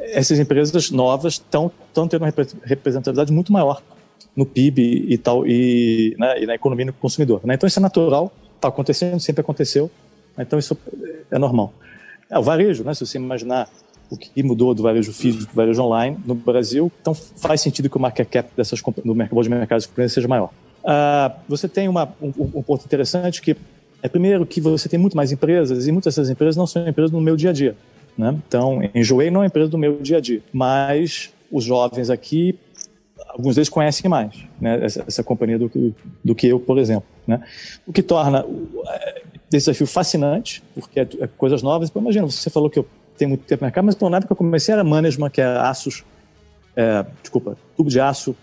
[0.00, 2.32] essas empresas novas estão tendo uma
[2.64, 3.82] representatividade muito maior
[4.34, 7.40] no PIB e tal, e, né, e na economia do consumidor.
[7.44, 7.54] Né?
[7.54, 9.90] Então isso é natural, está acontecendo, sempre aconteceu,
[10.38, 10.76] então isso
[11.30, 11.72] é normal.
[12.30, 13.68] É, o varejo, né, se você imaginar
[14.10, 16.90] o que mudou do varejo físico para o varejo online no Brasil.
[17.00, 20.50] Então faz sentido que o market cap dessas do mercado de mercados seja maior.
[20.82, 23.56] Uh, você tem uma, um, um, ponto interessante que
[24.02, 27.12] é primeiro que você tem muito mais empresas e muitas dessas empresas não são empresas
[27.12, 27.76] no meu dia a dia.
[28.20, 28.38] Né?
[28.46, 32.58] Então, Enjoei não é empresa do meu dia a dia, mas os jovens aqui
[33.28, 37.08] alguns deles conhecem mais né, essa, essa, companhia do, do, que eu, por exemplo.
[37.26, 37.42] Né?
[37.86, 38.44] O que torna
[39.52, 41.90] esse desafio fascinante, porque é, é coisas novas.
[41.94, 44.36] Imagina, você falou que eu tenho muito tempo no mercado, mas na época que eu
[44.36, 46.04] comecei era management, que é aços,
[46.76, 48.36] é, desculpa, tubo de aço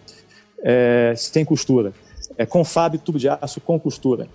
[0.64, 1.94] é, sem costura.
[2.36, 4.28] É Confab, tubo de aço com costura.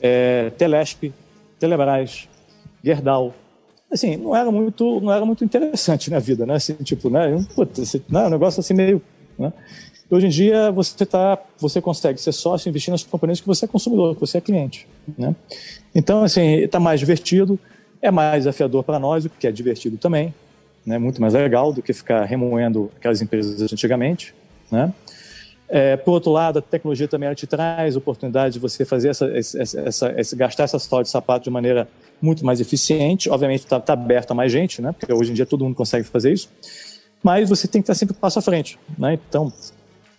[0.00, 1.12] É, Telesp,
[1.60, 2.28] Telebrás,
[2.82, 3.34] Gerdau.
[3.94, 6.56] Assim, não era muito, não era muito interessante na vida, né?
[6.56, 7.46] Assim, tipo, né?
[7.54, 8.26] Puta, né?
[8.26, 9.00] um negócio assim meio...
[9.38, 9.52] Né?
[10.10, 13.68] Hoje em dia você tá, você consegue ser sócio investir nas companhias que você é
[13.68, 15.34] consumidor, que você é cliente, né?
[15.94, 17.58] Então assim está mais divertido,
[18.02, 20.34] é mais desafiador para nós, o que é divertido também,
[20.84, 20.98] né?
[20.98, 24.34] Muito mais legal do que ficar remoendo aquelas empresas antigamente,
[24.70, 24.92] né?
[25.76, 30.08] É, por outro lado, a tecnologia também te traz oportunidade de você fazer essa, essa,
[30.08, 31.88] essa, gastar essa sola de sapato de maneira
[32.22, 33.28] muito mais eficiente.
[33.28, 34.94] Obviamente está tá aberto a mais gente, né?
[34.96, 36.48] Porque hoje em dia todo mundo consegue fazer isso.
[37.20, 39.18] Mas você tem que estar sempre um passo à frente, né?
[39.28, 39.52] Então,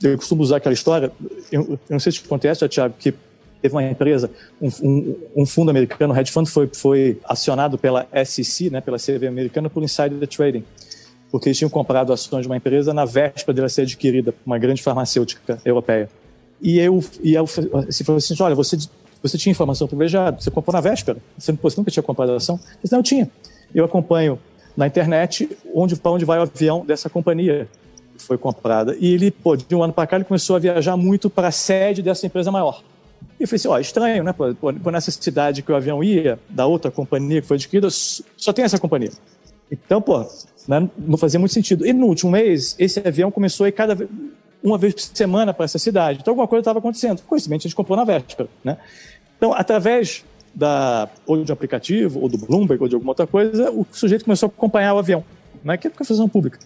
[0.03, 1.09] eu costumo usar aquela história,
[1.49, 3.13] eu, eu não sei se te acontece, Tiago, que
[3.61, 4.29] teve uma empresa,
[4.61, 8.97] um, um, um, fundo americano, um hedge fund, foi, foi acionado pela SEC, né, pela
[8.97, 10.65] CVM americana, por insider trading
[11.36, 14.58] porque eles tinham comprado ações de uma empresa na véspera dela ser adquirida por uma
[14.58, 16.10] grande farmacêutica europeia.
[16.62, 18.78] E eu, e eu se falou assim, olha, você,
[19.21, 22.56] você tinha informação privilegiada, você comprou na véspera, você, você nunca tinha comprado a ação?
[22.56, 23.30] Eu disse, não, eu tinha.
[23.74, 24.39] Eu acompanho
[24.78, 27.67] na internet onde, para onde vai o avião dessa companhia
[28.17, 28.95] que foi comprada.
[28.98, 31.52] E ele, pô, de um ano para cá, ele começou a viajar muito para a
[31.52, 32.82] sede dessa empresa maior.
[33.38, 34.32] E eu falei assim, ó, estranho, né?
[34.32, 38.54] Pô, pô, nessa cidade que o avião ia, da outra companhia que foi adquirida, só
[38.54, 39.12] tem essa companhia.
[39.69, 40.26] Então, pô,
[40.67, 41.86] né, não fazia muito sentido.
[41.86, 44.10] E no último mês, esse avião começou a ir cada vez,
[44.63, 46.19] uma vez por semana para essa cidade.
[46.21, 47.21] Então, alguma coisa estava acontecendo.
[47.21, 48.49] Coincidentemente, a gente comprou na véspera.
[48.63, 48.78] Né?
[49.38, 53.69] Então, através da, ou de um aplicativo, ou do Bloomberg, ou de alguma outra coisa,
[53.71, 55.23] o sujeito começou a acompanhar o avião,
[55.63, 55.78] né?
[55.78, 56.58] que é visão pública.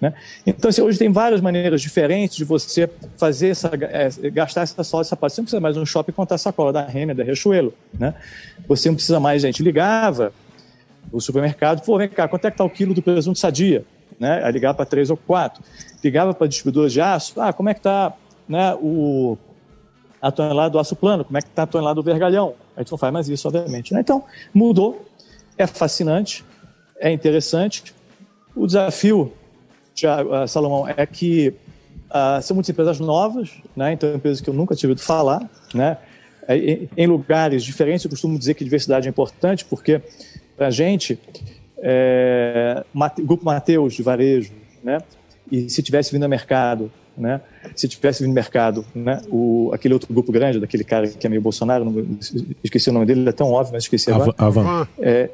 [0.00, 0.14] Né?
[0.46, 5.02] Então, assim, hoje tem várias maneiras diferentes de você fazer essa, é, gastar essa sola
[5.02, 5.34] de sapato.
[5.34, 7.74] Você não precisa mais um shopping contar sacola da Renner, da Riachuelo.
[7.92, 8.14] Né?
[8.66, 10.32] Você não precisa mais, gente ligava
[11.12, 13.84] o supermercado, pô, vem cá, quanto é que está o quilo do presunto sadia?
[14.18, 14.42] Né?
[14.44, 15.62] Aí ligava para três ou quatro.
[16.02, 18.12] Ligava para distribuidores de aço, ah, como é que está
[18.48, 19.36] né, o,
[20.20, 22.54] a tonelada do aço plano, como é que está a tonelada do vergalhão?
[22.76, 23.94] A gente não faz mais isso, obviamente.
[23.94, 24.00] Né?
[24.00, 25.06] Então, mudou,
[25.56, 26.44] é fascinante,
[26.98, 27.94] é interessante.
[28.54, 29.32] O desafio,
[29.94, 31.54] Thiago, Salomão, é que
[32.10, 33.92] uh, são muitas empresas novas, né?
[33.92, 35.96] então empresas que eu nunca tive ouvido falar, né?
[36.48, 40.02] É, em lugares diferentes, eu costumo dizer que diversidade é importante, porque
[40.60, 41.18] para a gente,
[41.78, 42.84] é,
[43.20, 44.52] Grupo Mateus de varejo,
[44.84, 44.98] né?
[45.50, 47.40] E se tivesse vindo a mercado, né?
[47.74, 49.22] Se tivesse vindo no mercado, né?
[49.30, 52.18] O, aquele outro grupo grande, daquele cara que é meio Bolsonaro, não,
[52.62, 54.34] esqueci o nome dele, ele é tão óbvio, mas esqueci agora.
[54.36, 54.86] Avan.
[54.98, 55.30] É,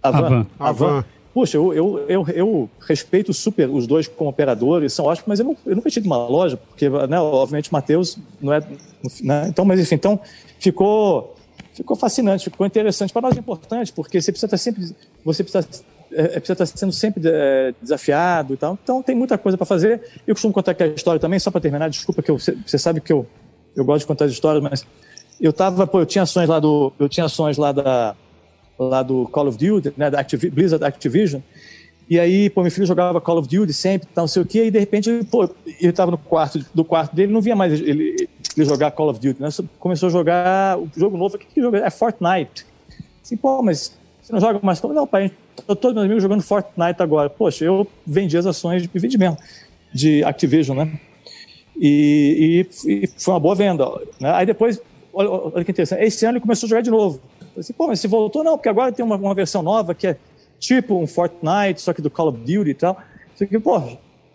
[0.00, 0.24] Avan.
[0.24, 0.46] Avan.
[0.60, 1.04] Avan.
[1.34, 5.44] Puxa, eu, eu, eu, eu, respeito super os dois como operadores, são ótimos, mas eu,
[5.44, 8.60] não, eu nunca tive uma loja, porque, né, obviamente, Mateus não é.
[9.22, 10.20] Né, então, mas enfim, então
[10.60, 11.34] ficou
[11.78, 13.12] ficou fascinante, ficou interessante.
[13.12, 15.66] Para nós é importante, porque você precisa estar sempre, você precisa,
[16.12, 18.78] é, é, precisa estar sendo sempre é, desafiado e tal.
[18.82, 20.02] Então tem muita coisa para fazer.
[20.26, 21.88] Eu costumo contar aqui a história também, só para terminar.
[21.88, 23.26] Desculpa que eu, você sabe que eu,
[23.76, 24.84] eu gosto de contar as histórias, mas
[25.40, 28.16] eu tava, pô, eu tinha ações lá do, eu tinha ações lá da,
[28.78, 31.40] lá do Call of Duty, né, da Activ Blizzard Activision.
[32.10, 34.70] E aí, pô, meu filho jogava Call of Duty sempre, não sei o quê, e
[34.70, 38.27] de repente, pô, ele estava no quarto, do quarto dele, não via mais ele,
[38.64, 39.48] jogar Call of Duty, né?
[39.78, 41.90] Começou a jogar o jogo novo, o que, que é?
[41.90, 42.66] Fortnite.
[43.22, 44.94] Assim, pô, mas você não joga mais como?
[44.94, 45.30] Não, pai,
[45.66, 47.30] eu tô meus amigos jogando Fortnite agora.
[47.30, 49.18] Poxa, eu vendi as ações de vendi
[49.92, 51.00] de Activision, né?
[51.76, 53.86] E, e, e foi uma boa venda.
[54.20, 54.30] Né?
[54.32, 54.80] Aí depois,
[55.12, 57.20] olha, olha que interessante, esse ano ele começou a jogar de novo.
[57.54, 58.44] Eu assim, pô, mas se voltou?
[58.44, 60.16] Não, porque agora tem uma, uma versão nova que é
[60.58, 62.98] tipo um Fortnite, só que do Call of Duty e tal.
[63.34, 63.80] Isso aqui, pô,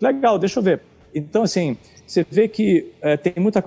[0.00, 0.80] legal, deixa eu ver.
[1.14, 1.76] Então, assim,
[2.14, 3.62] você vê que é, tem muita.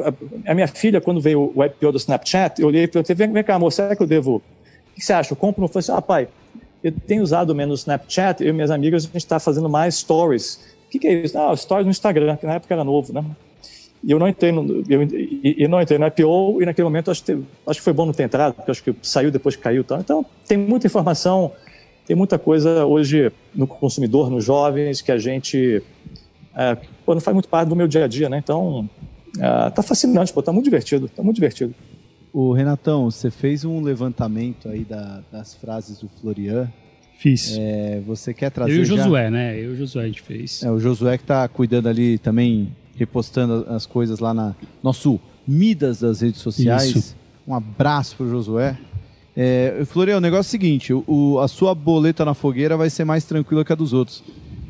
[0.46, 3.44] A minha filha, quando veio o IPO do Snapchat, eu olhei e falei: vem, vem
[3.44, 4.38] cá, amor, será que eu devo.
[4.38, 5.34] O que você acha?
[5.34, 5.62] Eu compro?
[5.62, 6.28] Não foi assim, ah, pai,
[6.84, 10.56] eu tenho usado menos Snapchat, eu e minhas amigas, a gente está fazendo mais stories.
[10.88, 11.38] O que, que, é isso?
[11.38, 13.24] Ah, stories no Instagram, que na época era novo, né?
[14.04, 15.02] E eu não entrei no, eu,
[15.58, 18.14] eu não entrei no IPO e naquele momento acho que, acho que foi bom não
[18.14, 19.84] ter entrado, porque acho que saiu depois que caiu.
[20.00, 21.52] Então, tem muita informação
[22.08, 25.84] tem muita coisa hoje no consumidor, nos jovens, que a gente
[26.58, 28.40] é, pô, não faz muito parte do meu dia a dia, né?
[28.40, 28.90] Então,
[29.40, 31.76] é, tá fascinante, pô, tá muito divertido, tá muito divertido.
[32.34, 36.68] O Renatão, você fez um levantamento aí da, das frases do Florian.
[37.20, 37.56] Fiz.
[37.58, 39.32] É, você quer trazer Eu e o Josué, já...
[39.32, 39.60] né?
[39.60, 40.64] Eu e o Josué a gente fez.
[40.64, 46.02] É, o Josué que tá cuidando ali também, repostando as coisas lá na nosso Midas
[46.02, 46.94] das redes sociais.
[46.94, 47.16] Isso.
[47.48, 48.78] Um abraço pro Josué.
[49.36, 53.06] É, Florian, o negócio é o seguinte: o, a sua boleta na fogueira vai ser
[53.06, 54.24] mais tranquila que a dos outros.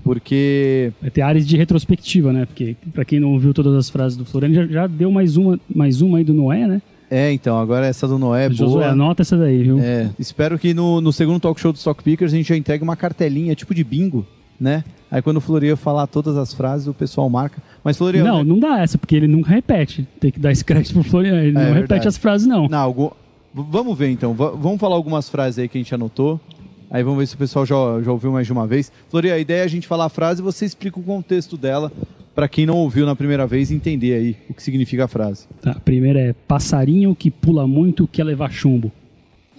[0.07, 2.45] Porque Vai ter áreas de retrospectiva, né?
[2.45, 5.59] Porque pra quem não ouviu todas as frases do Floriano, já, já deu mais uma,
[5.73, 6.81] mais uma aí do Noé, né?
[7.09, 8.87] é, então, agora essa do Noé é Josué, boa.
[8.91, 9.79] anota essa daí, viu?
[9.79, 12.83] É, espero que no, no segundo talk show do Stock Pickers a gente já entregue
[12.83, 14.25] uma cartelinha, tipo de bingo,
[14.59, 14.83] né?
[15.09, 17.61] Aí quando o Florian falar todas as frases, o pessoal marca.
[17.83, 20.05] Mas Florian, Não, não dá essa, porque ele nunca repete.
[20.19, 21.37] Tem que dar esse crédito pro Floriano.
[21.39, 21.81] Ele É, não verdade.
[21.81, 22.67] repete as frases, não.
[22.67, 23.11] Não, algum-
[23.53, 24.33] vamos ver então.
[24.33, 26.41] V- vamos falar algumas frases aí que a gente anotou.
[26.89, 28.91] Aí vamos ver se o pessoal já, já ouviu mais de uma vez.
[29.09, 31.91] Florian, a ideia é a gente falar a frase e você explica o contexto dela
[32.33, 35.47] para quem não ouviu na primeira vez entender aí o que significa a frase.
[35.61, 38.91] Tá, a primeira é passarinho que pula muito quer levar chumbo.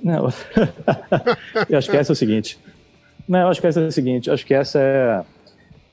[0.03, 0.33] Não.
[1.69, 2.59] eu acho que essa é o seguinte.
[3.29, 4.29] Não, eu acho que essa é o seguinte.
[4.29, 5.25] Eu acho que essa é.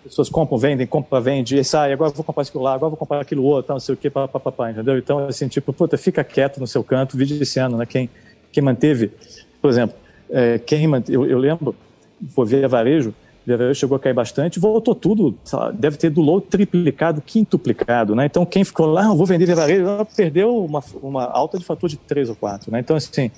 [0.06, 2.86] As pessoas compram, vendem, compram, vende, e sai, agora eu vou comprar aquilo lá, agora
[2.86, 5.00] eu vou comprar aquilo outro, tal, não sei o quê, papapá, entendeu?
[5.00, 7.88] Então, assim, tipo, puta, fica quieto no seu canto, vídeo esse ano, né?
[7.88, 8.08] Quem,
[8.52, 9.12] quem manteve,
[9.60, 9.98] por exemplo,
[10.30, 10.60] é,
[11.10, 11.76] eu, eu lembro,
[12.30, 13.14] foi via varejo,
[13.46, 18.16] via varejo chegou a cair bastante, voltou tudo, lá, deve ter do low triplicado, quintuplicado,
[18.16, 18.26] né?
[18.26, 19.86] Então, quem ficou lá, "Ah, vou vender via varejo,
[20.16, 22.80] perdeu uma, uma alta de fator de 3 ou 4, né?
[22.80, 23.30] Então, assim,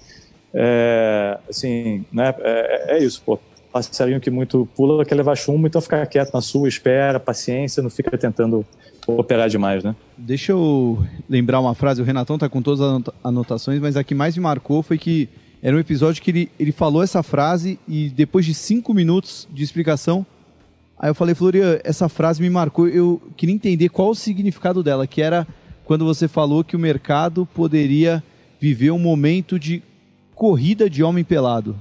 [0.54, 2.34] é, assim, né?
[2.40, 3.40] É, é isso, pô.
[3.72, 7.90] Passarinho que muito pula quer levar chumbo, então fica quieto na sua, espera, paciência, não
[7.90, 8.66] fica tentando
[9.06, 9.96] operar demais, né?
[10.18, 10.98] Deixa eu
[11.30, 14.36] lembrar uma frase, o Renatão tá com todas as anota- anotações, mas a que mais
[14.36, 15.30] me marcou foi que
[15.62, 19.64] era um episódio que ele, ele falou essa frase e depois de cinco minutos de
[19.64, 20.26] explicação,
[20.98, 25.08] aí eu falei, Florian, essa frase me marcou, eu queria entender qual o significado dela,
[25.08, 25.48] que era
[25.84, 28.24] quando você falou que o mercado poderia
[28.60, 29.82] viver um momento de
[30.36, 31.72] corrida de homem pelado.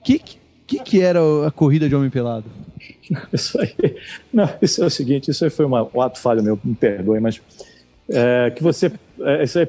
[0.00, 0.20] O que,
[0.66, 2.46] que, que era a corrida de homem pelado?
[3.32, 3.74] Isso aí,
[4.32, 7.20] não, isso é o seguinte, isso aí foi uma, um ato falho meu, me perdoe,
[7.20, 7.40] mas
[8.08, 9.66] é, que você, é, isso aí,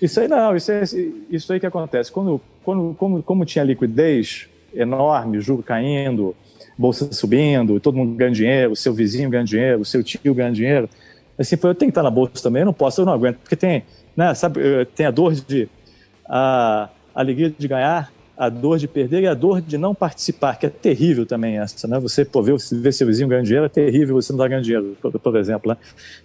[0.00, 0.82] isso aí não, isso, é,
[1.30, 6.34] isso aí que acontece, quando, quando como, como tinha liquidez enorme, juro caindo,
[6.76, 10.88] bolsa subindo, todo mundo ganhando dinheiro, seu vizinho ganhando dinheiro, seu tio ganhando dinheiro,
[11.38, 13.56] assim, eu tenho que estar na bolsa também, eu não posso, eu não aguento, porque
[13.56, 13.84] tem,
[14.16, 15.68] né, sabe, eh, tem a dor de,
[16.28, 20.66] a alegria de ganhar, a dor de perder e a dor de não participar, que
[20.66, 21.98] é terrível também essa, né?
[22.00, 24.96] Você pô, ver, ver seu vizinho ganhando dinheiro é terrível, você não está ganhando dinheiro,
[25.00, 25.76] por, por exemplo, né?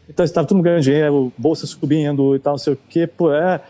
[0.10, 3.34] Então estava todo mundo ganhando dinheiro, bolsa subindo e tal, não sei o quê, pô,
[3.34, 3.62] é,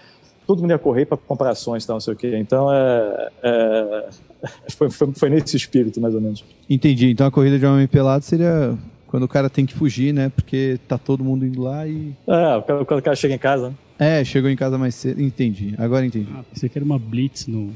[0.48, 2.36] todo mundo ia correr para comprar ações e tal, não sei o quê.
[2.38, 4.10] Então é, é
[4.76, 6.44] foi, foi, foi nesse espírito, mais ou menos.
[6.70, 8.76] Entendi, então a corrida de homem pelado seria
[9.08, 10.32] quando o cara tem que fugir, né?
[10.34, 12.16] Porque tá todo mundo indo lá e...
[12.28, 13.76] É, quando o cara chega em casa, né?
[14.00, 15.22] É, chegou em casa mais cedo.
[15.22, 16.28] Entendi, agora entendi.
[16.34, 17.72] Ah, pensei que era uma blitz no,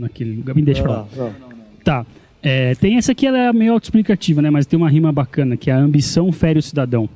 [0.00, 0.54] naquele lugar.
[0.54, 1.08] Me deixa pra lá.
[1.16, 1.48] Não, não.
[1.84, 2.06] Tá.
[2.42, 4.50] É, tem essa aqui, ela é meio autoexplicativa, né?
[4.50, 7.08] Mas tem uma rima bacana, que é a ambição fere o cidadão.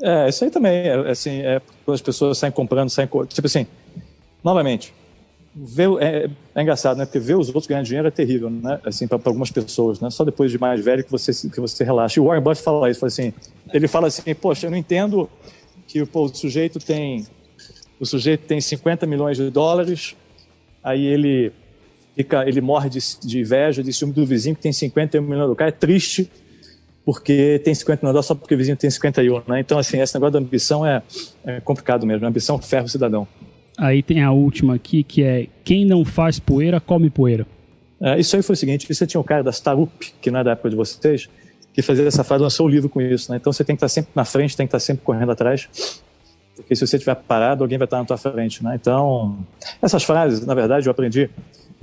[0.00, 3.08] É, isso aí também, é, assim, é as pessoas saem comprando, saem...
[3.28, 3.66] Tipo assim,
[4.42, 4.92] novamente,
[5.54, 7.04] ver, é, é engraçado, né?
[7.04, 8.80] Porque ver os outros ganhando dinheiro é terrível, né?
[8.84, 10.10] Assim, para algumas pessoas, né?
[10.10, 12.18] Só depois de mais velho que você, que você relaxa.
[12.18, 13.32] E o Warren Buffett fala isso, fala assim,
[13.72, 15.28] ele fala assim, poxa, eu não entendo
[15.86, 17.24] que pô, o sujeito tem
[18.00, 20.16] o sujeito tem 50 milhões de dólares,
[20.82, 21.52] aí ele
[22.14, 25.50] fica, ele morre de, de inveja, de ciúme do vizinho que tem 51 milhões.
[25.50, 26.30] O cara é triste
[27.04, 29.60] porque tem 50 milhões de dólares só porque o vizinho tem 51, né?
[29.60, 31.02] Então, assim, esse negócio da ambição é,
[31.44, 32.24] é complicado mesmo.
[32.24, 33.26] A ambição ferra o cidadão.
[33.76, 37.46] Aí tem a última aqui, que é quem não faz poeira, come poeira.
[38.00, 40.44] É, isso aí foi o seguinte, você tinha um cara da Starup, que não é
[40.44, 41.28] da época de vocês,
[41.72, 43.38] que fazia essa frase, lançou o livro com isso, né?
[43.38, 45.68] Então você tem que estar sempre na frente, tem que estar sempre correndo atrás,
[46.54, 48.76] porque se você estiver parado, alguém vai estar na tua frente, né?
[48.80, 49.38] Então,
[49.82, 51.28] essas frases, na verdade, eu aprendi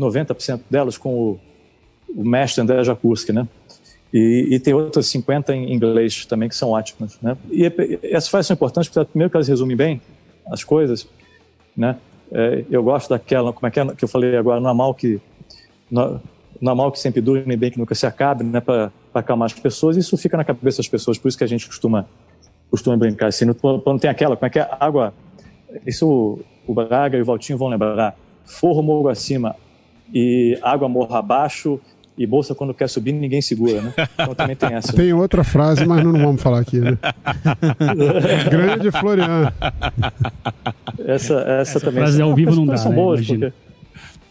[0.02, 1.40] 90% delas com o,
[2.16, 3.48] o mestre André Jakurski, né?
[4.14, 7.38] E, e tem outras 50 em inglês também que são ótimas, né?
[7.50, 7.66] E
[8.04, 10.02] essas frases são importantes porque, primeiro, que elas resumem bem
[10.48, 11.08] as coisas,
[11.76, 11.98] né?
[12.32, 14.94] É, eu gosto daquela, como é que é que eu falei agora, não há mal
[14.94, 15.20] que
[15.90, 16.22] não,
[16.62, 19.48] não há mal que sempre dure, nem bem que nunca se acabe, né, para acalmar
[19.48, 22.08] as pessoas, isso fica na cabeça das pessoas, por isso que a gente costuma,
[22.70, 25.14] costuma brincar assim, não tem aquela, como é que é, água,
[25.86, 26.40] isso o,
[26.72, 29.56] o Braga e o Valtinho vão lembrar, forro morro acima
[30.13, 31.80] e água morro abaixo
[32.17, 33.93] e bolsa quando quer subir ninguém segura, né?
[34.13, 34.93] Então também tem essa.
[34.93, 36.97] Tem outra frase, mas não, não vamos falar aqui, né?
[38.50, 39.52] Grande Florian.
[41.00, 42.04] Essa, essa, Essa também.
[42.04, 42.96] frase ao vivo não dá, são né?
[42.98, 43.52] boas Imagina.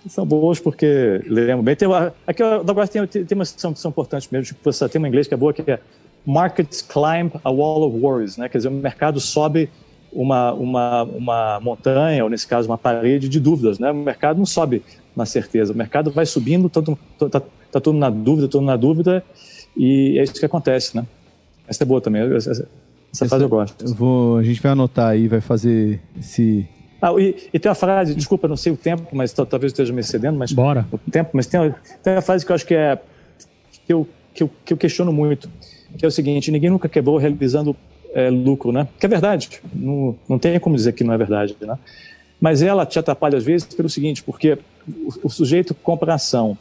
[0.03, 1.75] porque são boas porque lembro bem.
[1.75, 4.47] Tem uma, aqui eu agora tem, tem, tem umas que são, são importantes mesmo.
[4.47, 5.81] Tipo, tem uma em inglês que é boa que é
[6.25, 8.49] Markets climb a wall of worries, né?
[8.49, 9.71] Quer dizer, o mercado sobe
[10.13, 13.91] uma, uma, uma montanha, ou nesse caso uma parede de dúvidas, né?
[13.91, 14.83] O mercado não sobe
[15.21, 16.99] na certeza, o mercado vai subindo, todo,
[17.31, 17.41] tá,
[17.71, 19.23] tá todo na dúvida, todo na dúvida,
[19.77, 21.07] e é isso que acontece, né?
[21.69, 22.69] Essa é boa também, essa, essa,
[23.13, 23.85] essa frase eu gosto.
[23.85, 26.67] Eu vou, a gente vai anotar aí, vai fazer esse.
[27.01, 30.01] Ah, e, e, tem uma frase, desculpa, não sei o tempo, mas talvez esteja me
[30.01, 30.87] excedendo, mas Bora.
[30.91, 32.99] o tempo, mas tem, tem uma frase que eu acho que é
[33.87, 35.51] que eu, que eu, que eu questiono muito.
[35.97, 37.75] que é o seguinte: ninguém nunca quebrou realizando
[38.15, 38.87] é, lucro, né?
[38.99, 41.79] Que é verdade, não, não tem como dizer que não é verdade, né?
[42.41, 44.59] Mas ela te atrapalha às vezes pelo seguinte, porque
[44.89, 46.57] o, o sujeito compra ação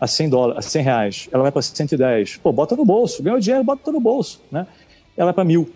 [0.00, 3.38] a 100 dólares, a 100 reais, ela vai para 110, pô, bota no bolso, ganhou
[3.38, 4.66] dinheiro, bota no bolso, né?
[5.14, 5.70] Ela vai para mil,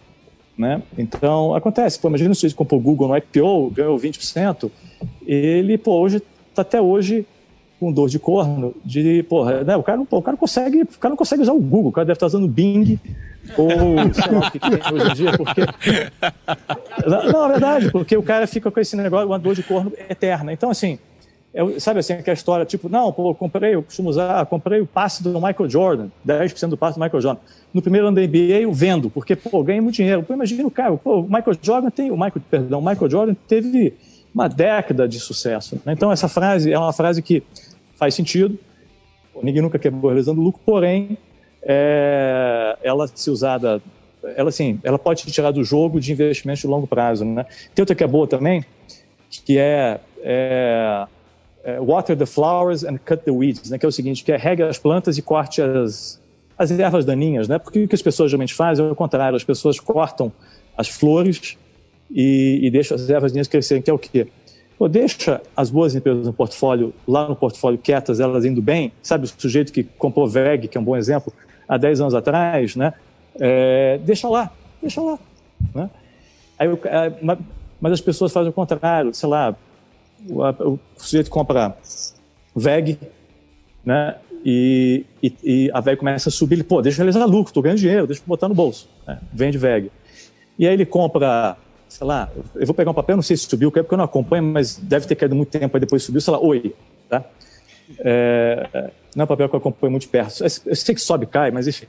[0.57, 0.83] né?
[0.97, 4.71] Então, acontece, pô, imagina se você comprou o Google no IPO, ganhou 20%,
[5.27, 6.23] ele, pô, hoje,
[6.55, 7.27] tá até hoje
[7.79, 11.11] com dor de corno, de, porra, né, o cara, pô, o cara consegue, o cara
[11.11, 12.99] não consegue usar o Google, o cara deve estar usando o Bing,
[13.59, 13.69] ou
[14.15, 15.61] sei lá o que tem hoje em dia, porque...
[17.07, 20.51] Não, é verdade, porque o cara fica com esse negócio, uma dor de corno eterna.
[20.51, 20.99] Então, assim,
[21.55, 24.87] é, sabe assim, aquela história, tipo, não, pô, eu comprei, eu costumo usar, comprei o
[24.87, 27.41] passe do Michael Jordan, 10% do passe do Michael Jordan.
[27.73, 30.25] No primeiro ano da NBA eu vendo, porque, pô, ganhei muito dinheiro.
[30.25, 33.35] Pô, imagina o cara, pô, o Michael Jordan tem, o Michael, perdão, o Michael Jordan
[33.47, 33.95] teve
[34.35, 35.81] uma década de sucesso.
[35.87, 35.93] Né?
[35.93, 37.41] Então essa frase é uma frase que
[37.97, 38.59] faz sentido,
[39.41, 41.17] ninguém nunca quebrou realizando lucro, porém,
[41.63, 43.81] é, ela se usada,
[44.37, 47.47] ela assim, ela pode te tirar do jogo de investimentos de longo prazo, né?
[47.73, 48.65] Tem outra que é boa também,
[49.31, 51.07] que é, é,
[51.65, 53.79] é water the flowers and cut the weeds, né?
[53.79, 56.21] Que é o seguinte, que é regue as plantas e corte as,
[56.59, 57.59] as ervas daninhas, né?
[57.59, 60.31] Porque o que as pessoas geralmente fazem é o contrário, as pessoas cortam
[60.77, 61.57] as flores
[62.11, 64.29] e, e deixam as ervas daninhas crescerem, que é o quê?
[64.79, 69.25] Pô, deixa as boas empresas no portfólio, lá no portfólio quietas, elas indo bem, sabe
[69.25, 71.33] o sujeito que comprou VEG, que é um bom exemplo,
[71.67, 72.93] há 10 anos atrás, né?
[73.41, 74.51] É, deixa lá,
[74.83, 75.19] deixa lá.
[75.75, 75.89] Né?
[76.59, 77.13] Aí, é,
[77.81, 79.57] mas as pessoas fazem o contrário, sei lá,
[80.29, 81.77] o, o sujeito compra
[82.55, 82.99] VEG,
[83.85, 84.17] né?
[84.45, 87.63] E, e, e, a VEG começa a subir, ele, pô, deixa eu realizar lucro, estou
[87.63, 88.89] ganhando dinheiro, deixa eu botar no bolso.
[89.07, 89.19] Né?
[89.33, 89.91] Vende VEG.
[90.59, 91.57] E aí ele compra,
[91.89, 94.43] sei lá, eu vou pegar um papel, não sei se subiu, porque eu não acompanho,
[94.43, 96.75] mas deve ter caído muito tempo, aí depois subiu, sei lá, oi,
[97.09, 97.25] tá?
[98.01, 100.43] É, não é um papel que eu acompanho muito perto.
[100.43, 101.87] Eu sei que sobe e cai, mas enfim.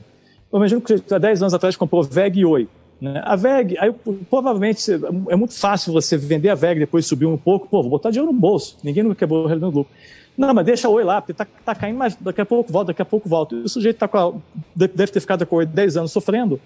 [0.52, 2.68] Eu imagino que há 10 anos atrás comprou VEG e Oi.
[3.00, 3.20] Né?
[3.24, 3.92] A VEG, aí
[4.30, 4.90] provavelmente
[5.28, 8.32] é muito fácil você vender a VEG depois subir um pouco, pô, vou botar dinheiro
[8.32, 8.78] no bolso.
[8.82, 9.92] Ninguém nunca quebrou o no lucro.
[10.36, 13.02] Não, mas deixa Oi lá, porque tá, tá caindo, mas daqui a pouco volta, daqui
[13.02, 13.54] a pouco volta.
[13.54, 14.32] E o sujeito tá a,
[14.74, 16.60] deve ter ficado com Oi 10 anos sofrendo.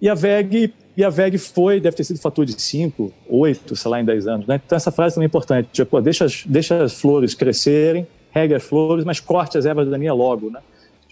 [0.00, 3.90] E a VEG, e a VEG foi, deve ter sido fator de 5, 8, sei
[3.90, 4.46] lá, em 10 anos.
[4.46, 4.60] Né?
[4.64, 5.68] Então essa frase também é importante.
[5.72, 10.50] Tipo, deixa, deixa as flores crescerem, rega as flores, mas corte as ervas daninhas logo,
[10.50, 10.60] né?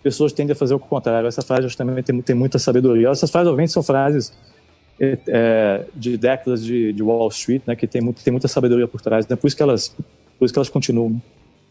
[0.01, 1.29] As pessoas tendem a fazer o contrário.
[1.29, 3.11] Essa frase justamente tem, tem muita sabedoria.
[3.11, 4.33] Essas frases, obviamente, são frases
[4.99, 7.77] é, é, de décadas de, de, Wall Street, né?
[7.77, 9.29] Que tem, muito, tem muita sabedoria por trás.
[9.29, 9.37] Né?
[9.37, 9.95] Por isso que elas,
[10.39, 11.11] por isso que elas continuam.
[11.11, 11.21] Né?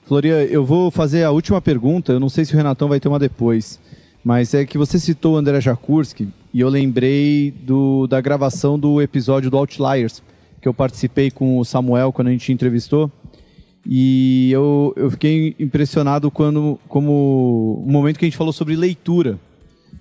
[0.05, 2.11] Floria, eu vou fazer a última pergunta.
[2.11, 3.79] Eu não sei se o Renatão vai ter uma depois,
[4.23, 9.01] mas é que você citou o André Jakurski e eu lembrei do, da gravação do
[9.01, 10.21] episódio do Outliers
[10.61, 13.11] que eu participei com o Samuel quando a gente entrevistou.
[13.85, 19.39] E eu, eu fiquei impressionado quando, como o momento que a gente falou sobre leitura,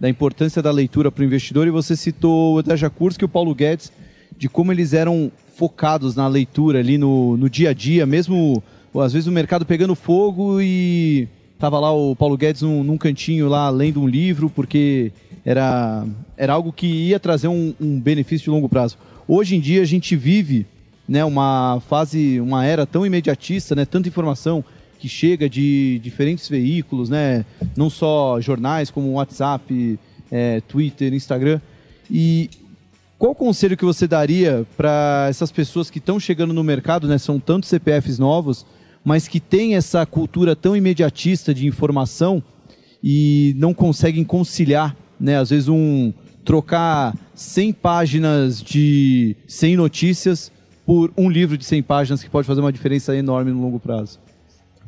[0.01, 3.29] da importância da leitura para o investidor, e você citou o Edraja Kurski e o
[3.29, 3.93] Paulo Guedes,
[4.37, 8.63] de como eles eram focados na leitura ali no, no dia a dia, mesmo
[8.95, 13.49] às vezes o mercado pegando fogo e tava lá o Paulo Guedes num, num cantinho
[13.49, 15.13] lá lendo um livro, porque
[15.45, 16.07] era,
[16.37, 18.97] era algo que ia trazer um, um benefício de longo prazo.
[19.27, 20.67] Hoje em dia a gente vive
[21.09, 24.63] né, uma fase, uma era tão imediatista, né, tanta informação
[24.99, 27.45] que chega de diferentes veículos, né,
[27.77, 29.99] não só jornais como WhatsApp,
[30.31, 31.61] é, Twitter, Instagram.
[32.11, 32.51] E
[33.19, 37.41] qual conselho que você daria para essas pessoas que estão chegando no mercado, né, são
[37.41, 38.67] tantos CPFs novos,
[39.05, 42.43] mas que têm essa cultura tão imediatista de informação
[43.03, 46.13] e não conseguem conciliar, né, às vezes um
[46.45, 50.53] trocar 100 páginas de 100 notícias
[50.89, 54.19] por um livro de 100 páginas que pode fazer uma diferença enorme no longo prazo?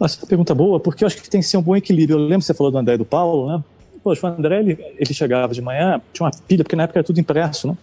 [0.03, 2.17] Essa pergunta boa, porque eu acho que tem que ser um bom equilíbrio.
[2.17, 3.63] Eu lembro que você falou do André e do Paulo, né?
[4.03, 7.05] Poxa, o André, ele, ele chegava de manhã, tinha uma pilha, porque na época era
[7.05, 7.77] tudo impresso, né?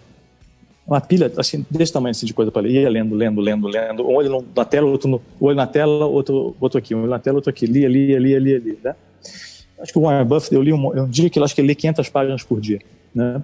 [0.88, 2.72] Uma pilha, assim, desse tamanho assim, de coisa para ler.
[2.72, 4.04] Ia lendo, lendo, lendo, lendo.
[4.04, 6.96] Um olho na tela, outro no, um olho na tela, outro, outro aqui.
[6.96, 7.68] Um olho na tela, outro aqui.
[7.68, 8.96] Lia, lia, lia, lia, lia, né?
[9.80, 11.68] Acho que o Warren Buffett, eu li um, um dia que ele acho que ele
[11.68, 12.80] lê 500 páginas por dia,
[13.14, 13.44] né?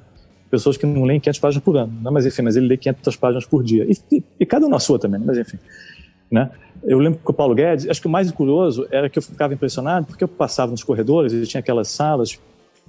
[0.53, 2.11] Pessoas que não leem 500 páginas por ano, né?
[2.11, 3.87] mas enfim, mas ele lê 500 páginas por dia.
[3.89, 5.57] E, e, e cada um na sua também, mas enfim.
[6.29, 6.47] Né?
[6.83, 9.51] Eu lembro que o Paulo Guedes, acho que o mais curioso era que eu ficava
[9.51, 12.37] impressionado, porque eu passava nos corredores, ele tinha aquelas salas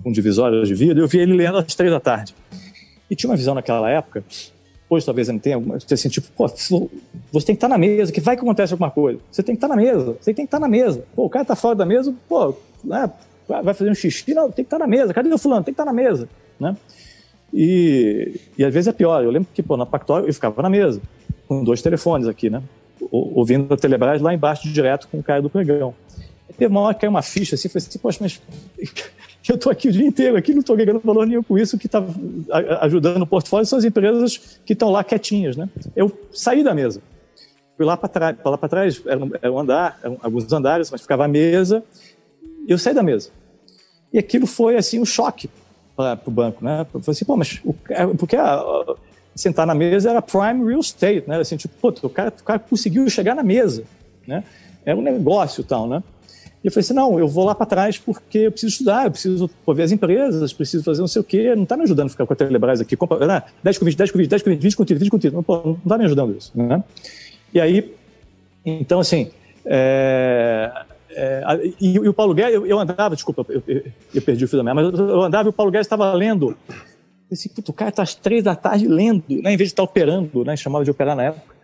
[0.02, 2.34] com divisórias de vidro, e eu via ele lendo às três da tarde.
[3.10, 4.22] E tinha uma visão naquela época,
[4.90, 5.58] hoje talvez não tenha,
[5.90, 9.18] assim, tipo, pô, você tem que estar na mesa, que vai que acontece alguma coisa.
[9.32, 11.02] Você tem que estar na mesa, você tem que estar na mesa.
[11.16, 12.54] Pô, o cara está fora da mesa, pô,
[12.84, 13.10] né,
[13.48, 15.14] vai fazer um xixi, não, tem que estar na mesa.
[15.14, 15.64] Cadê o fulano?
[15.64, 16.28] Tem que estar na mesa,
[16.60, 16.76] né?
[17.56, 19.22] E, e às vezes é pior.
[19.22, 21.00] Eu lembro que pô, na Pactual eu ficava na mesa,
[21.46, 22.60] com dois telefones aqui, né?
[23.12, 25.94] Ouvindo a Telebrás lá embaixo direto com o cara do pregão.
[26.58, 28.42] Teve uma hora que caiu uma ficha assim, falei assim, poxa, mas
[29.48, 31.86] eu estou aqui o dia inteiro, aqui não estou ganhando valor nenhum com isso, que
[31.86, 32.04] está
[32.80, 35.68] ajudando o portfólio são as empresas que estão lá quietinhas, né?
[35.94, 37.00] Eu saí da mesa,
[37.76, 40.90] fui lá para trás, lá para trás, era um, era um andar, eram alguns andares,
[40.90, 41.84] mas ficava a mesa,
[42.66, 43.30] e eu saí da mesa.
[44.12, 45.48] E aquilo foi, assim, um choque
[45.96, 46.80] para o banco, né?
[46.80, 47.74] Eu falei assim, pô, mas o,
[48.18, 48.94] porque a, a,
[49.34, 51.38] sentar na mesa era prime real estate, né?
[51.38, 53.84] Assim, tipo, pô, o cara, o cara conseguiu chegar na mesa,
[54.26, 54.44] né?
[54.84, 56.02] Era um negócio tal, né?
[56.62, 59.10] E eu falei assim, não, eu vou lá para trás porque eu preciso estudar, eu
[59.10, 62.06] preciso pô, ver as empresas, preciso fazer não sei o quê, não está me ajudando
[62.06, 63.42] a ficar com a Telebrás aqui, compra, né?
[63.62, 65.36] 10 com 20, 10 com 20, 10 com 20, 20 com 30, 20 com 30,
[65.36, 66.82] não, pô, não está me ajudando isso, né?
[67.52, 67.94] E aí,
[68.64, 69.30] então assim,
[69.66, 70.72] é,
[71.14, 73.82] é, e, e, o Paulo Guedes, eu, eu andava, desculpa, eu, eu,
[74.14, 76.56] eu, perdi o fio da minha, mas eu andava e o Paulo Guedes estava lendo,
[77.30, 79.82] esse assim, o cara está às três da tarde lendo, né, em vez de estar
[79.82, 81.54] tá operando, né, chamava de operar na época,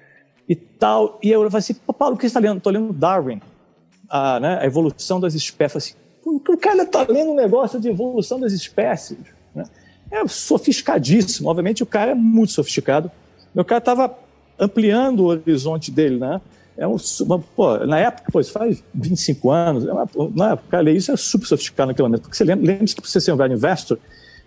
[0.48, 2.58] e tal, e eu falei assim, Paulo, o que você está lendo?
[2.58, 3.40] Estou lendo Darwin
[4.08, 5.76] a, né, a evolução das espécies.
[5.76, 5.94] Assim,
[6.26, 9.16] o cara está lendo um negócio de evolução das espécies.
[9.54, 9.64] Né?
[10.10, 11.48] É sofisticadíssimo.
[11.48, 13.10] Obviamente, o cara é muito sofisticado.
[13.54, 14.18] Meu cara estava
[14.58, 16.40] ampliando o horizonte dele, né?
[16.76, 20.68] É um, uma, pô, na época, pô, isso faz 25 anos, é uma, na época,
[20.70, 22.22] cara, isso é super sofisticado naquele momento.
[22.22, 23.98] Porque você lembra, lembre-se que você ser um velho investor,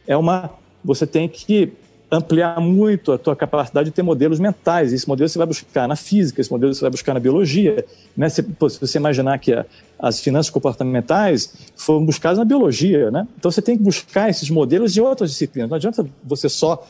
[0.08, 0.50] é uma,
[0.84, 1.74] você tem que
[2.16, 4.94] ampliar muito a tua capacidade de ter modelos mentais.
[4.94, 7.84] Esse modelo você vai buscar na física, esse modelo você vai buscar na biologia.
[8.16, 8.30] Né?
[8.30, 9.66] Se, pô, se você imaginar que a,
[10.00, 13.28] as finanças comportamentais foram buscadas na biologia, né?
[13.38, 15.70] então você tem que buscar esses modelos em outras disciplinas.
[15.70, 16.86] Não adianta você só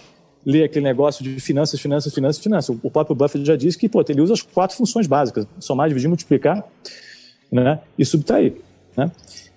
[0.46, 2.78] ler aquele negócio de finanças, finanças, finanças, finanças.
[2.82, 6.08] O próprio Buffett já disse que pô, ele usa as quatro funções básicas: somar, dividir,
[6.08, 6.64] multiplicar
[7.52, 7.80] né?
[7.98, 8.56] e subtrair.
[8.96, 9.12] Né?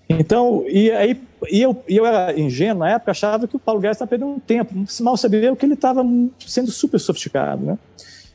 [0.09, 1.21] Então, e aí
[1.51, 4.41] e eu, e eu era ingênuo na época, achava que o Paulo Guedes estava perdendo
[4.41, 6.05] tempo, mal sabia que ele estava
[6.41, 7.79] sendo super sofisticado, né?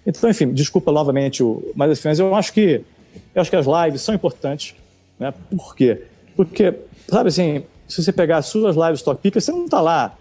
[0.05, 2.83] Então, enfim, desculpa novamente o, mas assim, mas eu acho que
[3.35, 4.75] eu acho que as lives são importantes,
[5.19, 5.33] né?
[5.49, 6.03] Por quê?
[6.35, 6.73] Porque,
[7.07, 10.17] sabe assim, se você pegar as suas lives Stock Picker, você não está lá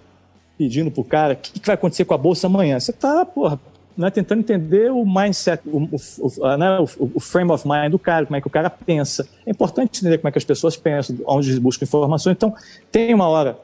[0.61, 2.79] pedindo para o cara o que, que vai acontecer com a bolsa amanhã.
[2.79, 3.59] Você está, porra,
[3.97, 8.27] né, tentando entender o mindset, o, o, né, o, o, frame of mind do cara,
[8.27, 9.27] como é que o cara pensa.
[9.47, 12.37] É importante entender como é que as pessoas pensam, onde buscam informações.
[12.37, 12.55] Então,
[12.93, 13.59] tem uma hora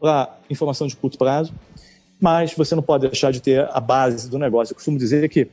[0.00, 1.52] para informação de curto prazo,
[2.20, 4.70] mas você não pode deixar de ter a base do negócio.
[4.70, 5.48] Eu costumo dizer que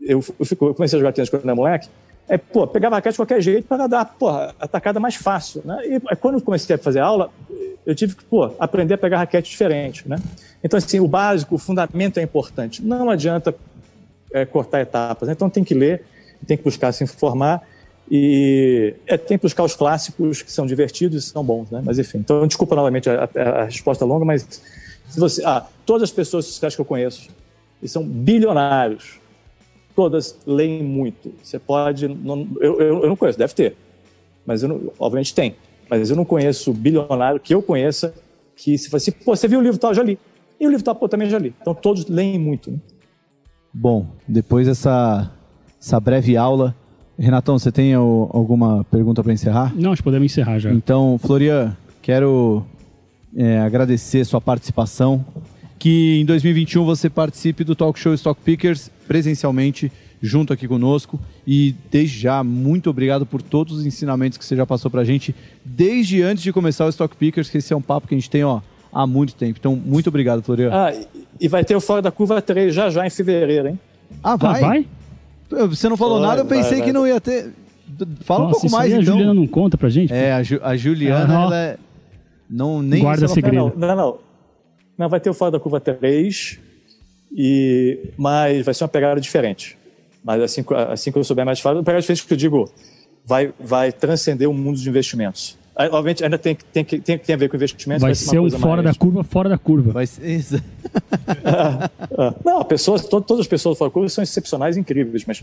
[0.00, 1.88] eu, eu, fico, eu comecei a jogar tênis quando era moleque,
[2.30, 5.82] é, pô, pegava raquete de qualquer jeito para dar, porra, a tacada mais fácil, né?
[5.84, 7.28] E quando eu comecei a fazer aula,
[7.84, 10.16] eu tive que, pô, aprender a pegar raquete diferente, né?
[10.62, 12.84] Então, assim, o básico, o fundamento é importante.
[12.84, 13.52] Não adianta
[14.32, 15.26] é, cortar etapas.
[15.26, 15.32] Né?
[15.32, 16.04] Então, tem que ler,
[16.46, 17.66] tem que buscar se informar
[18.08, 21.82] e é, tem que buscar os clássicos que são divertidos e são bons, né?
[21.84, 22.18] Mas, enfim.
[22.18, 24.46] Então, desculpa novamente a, a, a resposta longa, mas
[25.08, 25.42] se você...
[25.44, 27.28] Ah, todas as pessoas sociais que eu conheço
[27.82, 29.19] e são bilionários,
[30.00, 31.30] todas leem muito.
[31.42, 32.08] Você pode...
[32.08, 33.76] Não, eu, eu, eu, não conheço, deve ter.
[34.46, 35.54] Mas, eu não, obviamente, tem.
[35.90, 38.14] Mas eu não conheço bilionário que eu conheça
[38.56, 40.18] que se fosse, assim, pô, você viu o livro tal, já li.
[40.58, 41.52] E o livro tal, pô, também já li.
[41.60, 42.70] Então todos leem muito.
[42.70, 42.78] Né?
[43.74, 45.30] Bom, depois dessa
[45.78, 46.74] essa breve aula,
[47.18, 49.74] Renatão, você tem alguma pergunta para encerrar?
[49.76, 50.72] Não, acho que podemos encerrar já.
[50.72, 52.64] Então, Florian, quero
[53.36, 55.22] é, agradecer sua participação.
[55.78, 59.90] Que em 2021 você participe do Talk Show Stock Pickers presencialmente,
[60.22, 61.18] junto aqui conosco.
[61.44, 65.04] E desde já, muito obrigado por todos os ensinamentos que você já passou para a
[65.04, 65.34] gente,
[65.64, 68.30] desde antes de começar o Stock Pickers, que esse é um papo que a gente
[68.30, 68.60] tem, ó,
[68.92, 69.56] há muito tempo.
[69.58, 70.70] Então, muito obrigado, Florian.
[70.72, 70.94] Ah,
[71.40, 73.80] e vai ter o Fora da Curva 3 já já em fevereiro, hein?
[74.22, 74.62] Ah, vai?
[74.62, 74.86] Ah, vai?
[75.66, 77.52] Você não falou vai, nada, eu pensei vai, que não ia ter.
[78.20, 79.00] Fala Nossa, um pouco mais, então.
[79.00, 80.12] A Juliana não conta pra gente?
[80.12, 81.76] É, a, Ju, a Juliana, ela é...
[82.48, 83.72] Não, nem Guarda segredo.
[83.76, 84.18] Não, não, não.
[84.96, 86.60] Não, vai ter o Fora da Curva 3,
[87.32, 88.10] e...
[88.16, 89.76] mas vai ser uma pegada diferente.
[90.22, 92.70] Mas assim, assim que eu souber mais, uma pegada diferente que eu digo,
[93.24, 95.58] vai, vai transcender o mundo de investimentos.
[95.76, 98.02] Obviamente, ainda tem, tem, tem, tem a ver com investimentos.
[98.02, 98.94] Vai, vai ser, ser um fora mais...
[98.94, 99.92] da curva, fora da curva.
[99.92, 100.22] Vai ser...
[101.32, 105.42] é, não, pessoas, to, todas as pessoas fora da curva são excepcionais e incríveis, mas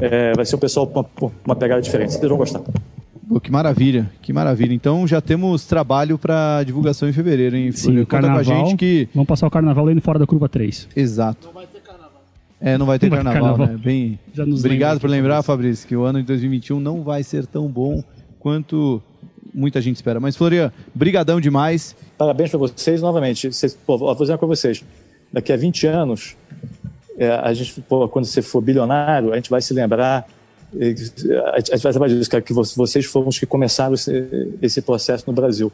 [0.00, 2.12] é, vai ser um pessoal com uma, uma, pegada diferente.
[2.12, 2.60] Vocês vão gostar.
[3.28, 4.74] Pô, que maravilha, que maravilha.
[4.74, 7.72] Então já temos trabalho para divulgação em fevereiro, hein?
[7.72, 9.08] Sim, o carnaval, com a gente que...
[9.14, 10.88] Vamos passar o carnaval indo fora da curva 3.
[10.94, 11.46] Exato.
[11.46, 12.22] Não vai ter carnaval.
[12.60, 14.18] É, não vai ter não carnaval, vai ter carnaval, né?
[14.36, 18.02] Bem, obrigado por lembrar, Fabrício, que o ano de 2021 não vai ser tão bom
[18.38, 19.02] quanto
[19.54, 20.20] muita gente espera.
[20.20, 21.96] Mas, Florian, brigadão demais.
[22.18, 23.50] Parabéns para vocês novamente.
[23.52, 24.84] Vocês, pô, vou fazer uma com vocês.
[25.32, 26.36] Daqui a 20 anos,
[27.16, 30.26] é, a gente, pô, quando você for bilionário, a gente vai se lembrar
[30.80, 35.32] a gente vai disso, cara, que vocês foram os que começaram esse, esse processo no
[35.32, 35.72] Brasil.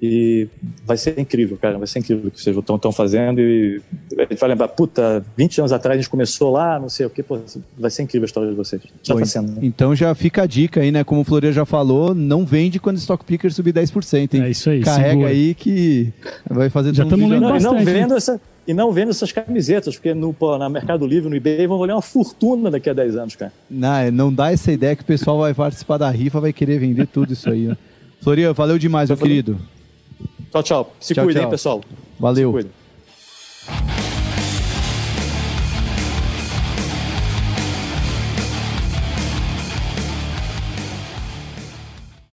[0.00, 0.46] E
[0.84, 1.78] vai ser incrível, cara.
[1.78, 3.40] Vai ser incrível o que vocês estão fazendo.
[3.40, 3.80] E
[4.18, 7.10] a gente vai lembrar, puta, 20 anos atrás a gente começou lá, não sei o
[7.10, 7.22] que.
[7.22, 7.38] Pô,
[7.78, 8.82] vai ser incrível a história de vocês.
[9.02, 9.52] Já Bom, tá sendo.
[9.52, 9.60] Né?
[9.62, 11.02] Então já fica a dica aí, né?
[11.02, 14.42] Como o Floria já falou, não vende quando o Stock Picker subir 10%, hein?
[14.42, 15.28] É isso aí, Carrega segura.
[15.30, 16.12] aí que
[16.50, 18.40] vai fazer Já mundo lendo Não, e não bastante, vendo essa.
[18.66, 21.92] E não vendo essas camisetas, porque no, pô, na Mercado Livre, no eBay, vão valer
[21.92, 23.52] uma fortuna daqui a 10 anos, cara.
[23.70, 27.06] Não, não dá essa ideia que o pessoal vai participar da rifa, vai querer vender
[27.06, 27.66] tudo isso aí.
[27.68, 27.76] Né?
[28.20, 29.58] Floria, valeu demais, meu querido.
[30.50, 30.96] Tchau, tchau.
[30.98, 31.50] Se Tchau, cuidem, tchau.
[31.50, 31.80] pessoal.
[32.18, 32.58] Valeu.